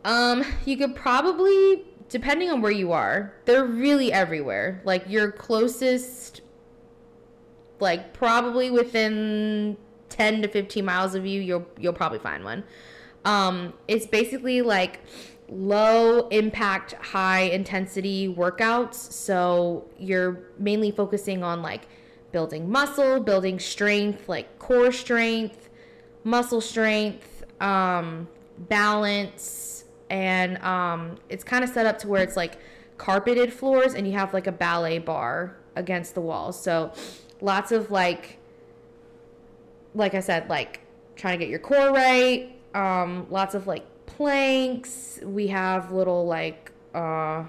[0.04, 4.80] Um, you could probably, depending on where you are, they're really everywhere.
[4.84, 6.40] Like your closest,
[7.80, 9.76] like probably within
[10.08, 12.64] 10 to 15 miles of you, you'll you'll probably find one.
[13.24, 15.00] Um, it's basically like
[15.48, 18.94] low impact, high intensity workouts.
[18.94, 21.88] So you're mainly focusing on like
[22.32, 25.68] building muscle, building strength, like core strength,
[26.24, 32.58] muscle strength, um, balance, and um, it's kind of set up to where it's like
[32.96, 36.52] carpeted floors and you have like a ballet bar against the wall.
[36.52, 36.92] So
[37.40, 38.38] lots of like,
[39.94, 40.80] like I said, like
[41.16, 42.57] trying to get your core right.
[42.78, 45.18] Um, lots of like planks.
[45.24, 47.44] We have little like uh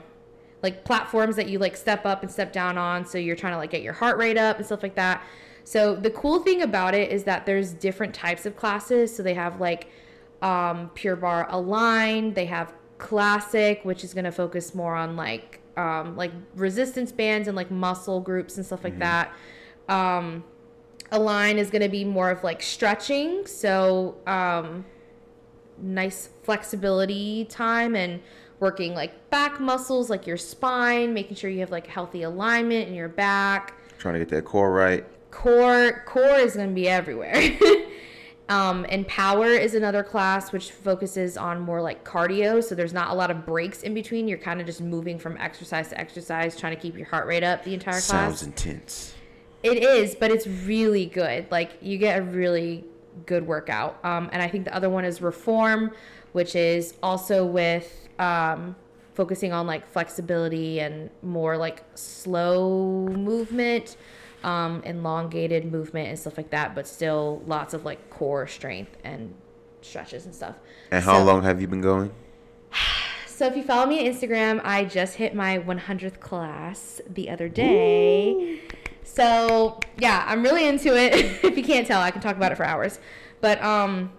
[0.64, 3.58] like platforms that you like step up and step down on so you're trying to
[3.58, 5.24] like get your heart rate up and stuff like that.
[5.64, 9.16] So the cool thing about it is that there's different types of classes.
[9.16, 9.90] So they have like
[10.42, 15.62] um Pure Barre Align, they have classic which is going to focus more on like
[15.78, 19.32] um like resistance bands and like muscle groups and stuff like that.
[19.88, 20.44] Um
[21.12, 23.46] Align is going to be more of like stretching.
[23.46, 24.86] So um
[25.82, 28.20] nice flexibility time and
[28.60, 32.94] working like back muscles like your spine making sure you have like healthy alignment in
[32.94, 35.06] your back Trying to get that core right.
[35.32, 37.34] core core is going to be everywhere
[38.50, 43.12] um, and power is another class which focuses on more like cardio so there's not
[43.12, 46.58] a lot of breaks in between you're kind of just moving from exercise to exercise
[46.58, 49.14] trying to keep your heart rate up the entire class Sounds intense.
[49.64, 51.50] it is, but it's really good.
[51.52, 52.86] Like you get a really
[53.26, 54.00] good workout.
[54.04, 55.92] Um, and I think the other one is Reform,
[56.32, 58.76] which is also with um,
[59.14, 63.98] focusing on like flexibility and more like slow movement,
[64.44, 69.34] um, elongated movement and stuff like that, but still lots of like core strength and
[69.82, 70.56] stretches and stuff.
[70.92, 72.12] And how So- long have you been going?
[73.28, 77.50] so if you follow me on Instagram, I just hit my 100th class the other
[77.50, 78.62] day.
[79.14, 81.14] So yeah, I'm really into it.
[81.44, 83.00] if you can't tell, I can talk about it for hours.
[83.42, 84.12] But um,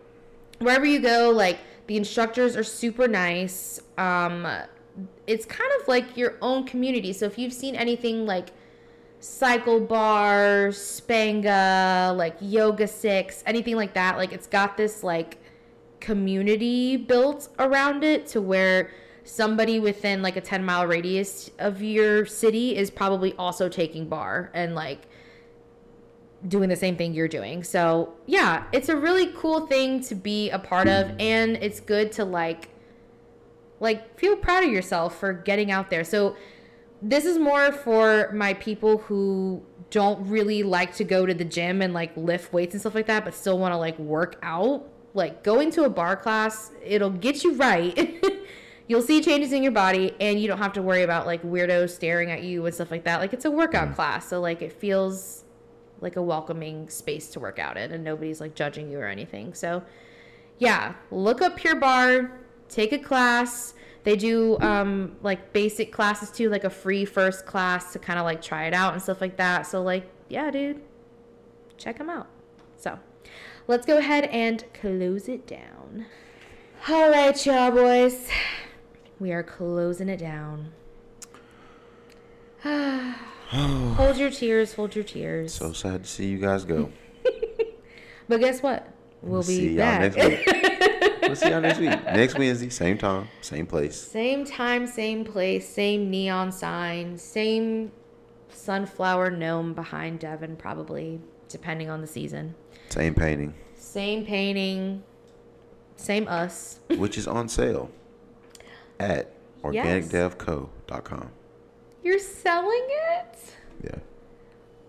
[0.59, 3.81] wherever you go, like the instructors are super nice.
[3.97, 4.47] Um,
[5.27, 7.13] it's kind of like your own community.
[7.13, 8.51] So if you've seen anything like
[9.21, 15.39] Cycle Bar, Spenga, like Yoga Six, anything like that, like it's got this like
[16.01, 18.91] community built around it to where
[19.25, 24.51] somebody within like a 10 mile radius of your city is probably also taking bar
[24.55, 25.07] and like
[26.47, 27.63] doing the same thing you're doing.
[27.63, 32.13] So, yeah, it's a really cool thing to be a part of and it's good
[32.13, 32.69] to like
[33.79, 36.05] like feel proud of yourself for getting out there.
[36.05, 36.37] So,
[37.03, 41.81] this is more for my people who don't really like to go to the gym
[41.83, 44.87] and like lift weights and stuff like that, but still want to like work out.
[45.13, 48.23] Like going to a bar class, it'll get you right.
[48.91, 51.91] You'll see changes in your body and you don't have to worry about like weirdos
[51.91, 53.21] staring at you and stuff like that.
[53.21, 55.45] Like it's a workout class, so like it feels
[56.01, 59.55] like a welcoming space to work out in and nobody's like judging you or anything.
[59.55, 59.85] So
[60.59, 62.33] yeah, look up Pure Barre,
[62.69, 63.75] take a class.
[64.03, 68.25] They do um, like basic classes too, like a free first class to kind of
[68.25, 69.69] like try it out and stuff like that.
[69.69, 70.83] So like, yeah, dude,
[71.77, 72.27] check them out.
[72.77, 72.99] So
[73.69, 76.07] let's go ahead and close it down.
[76.89, 78.29] All right, y'all boys,
[79.21, 80.73] we are closing it down.
[82.65, 85.53] hold your tears, hold your tears.
[85.55, 86.91] So sad to see you guys go.
[88.29, 88.89] but guess what?
[89.23, 90.17] We'll be see y'all back.
[90.17, 91.19] next week.
[91.23, 91.91] we'll see y'all next week.
[91.91, 94.01] Next Wednesday, same time, same place.
[94.01, 97.93] Same time, same place, same neon sign, same
[98.49, 102.55] sunflower gnome behind Devon, probably, depending on the season.
[102.89, 105.03] Same painting, Same painting,
[105.97, 106.81] same us.
[106.97, 107.91] which is on sale
[109.01, 109.33] at
[109.63, 111.31] organicdevco.com.
[112.03, 113.55] You're selling it?
[113.85, 113.99] Yeah.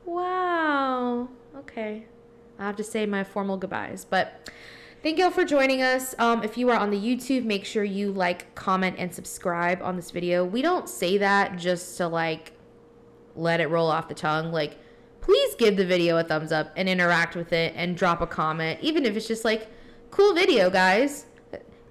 [0.05, 1.30] Wow.
[1.57, 2.05] Okay.
[2.59, 4.49] I have to say my formal goodbyes, but
[5.01, 6.14] thank you all for joining us.
[6.20, 9.95] Um, if you are on the YouTube, make sure you like, comment, and subscribe on
[9.95, 10.45] this video.
[10.45, 12.53] We don't say that just to like
[13.36, 14.51] let it roll off the tongue.
[14.51, 14.78] Like,
[15.22, 18.80] please give the video a thumbs up and interact with it and drop a comment,
[18.82, 19.68] even if it's just like,
[20.12, 21.26] cool video, guys.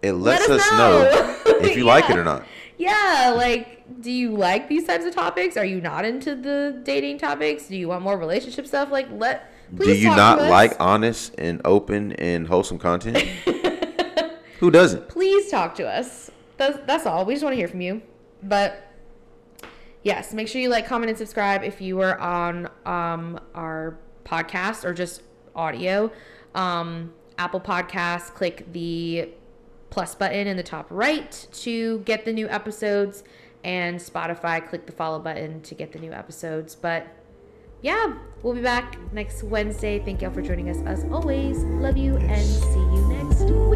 [0.03, 1.03] It lets Let us us know.
[1.03, 2.45] know, if you like it or not.
[2.79, 5.59] Yeah, like, do you like these types of topics?
[5.59, 7.69] Are you not into the dating topics?
[7.69, 8.91] Do you want more relationship stuff?
[8.91, 9.53] Like, let.
[9.75, 10.51] Do you talk not to us.
[10.51, 13.19] like honest and open and wholesome content?
[14.61, 15.09] Who doesn't?
[15.09, 16.31] please talk to us.
[16.57, 17.25] That's, that's all.
[17.25, 18.03] We just want to hear from you.
[18.43, 18.83] But
[20.03, 24.85] yes, make sure you like, comment, and subscribe if you are on um, our podcast
[24.85, 25.23] or just
[25.55, 26.11] audio.
[26.55, 29.31] Um, Apple Podcasts, click the
[29.91, 33.25] plus button in the top right to get the new episodes.
[33.63, 36.75] And Spotify, click the follow button to get the new episodes.
[36.75, 37.07] But
[37.83, 39.99] yeah, we'll be back next Wednesday.
[39.99, 41.59] Thank y'all for joining us as always.
[41.59, 43.70] Love you and see you next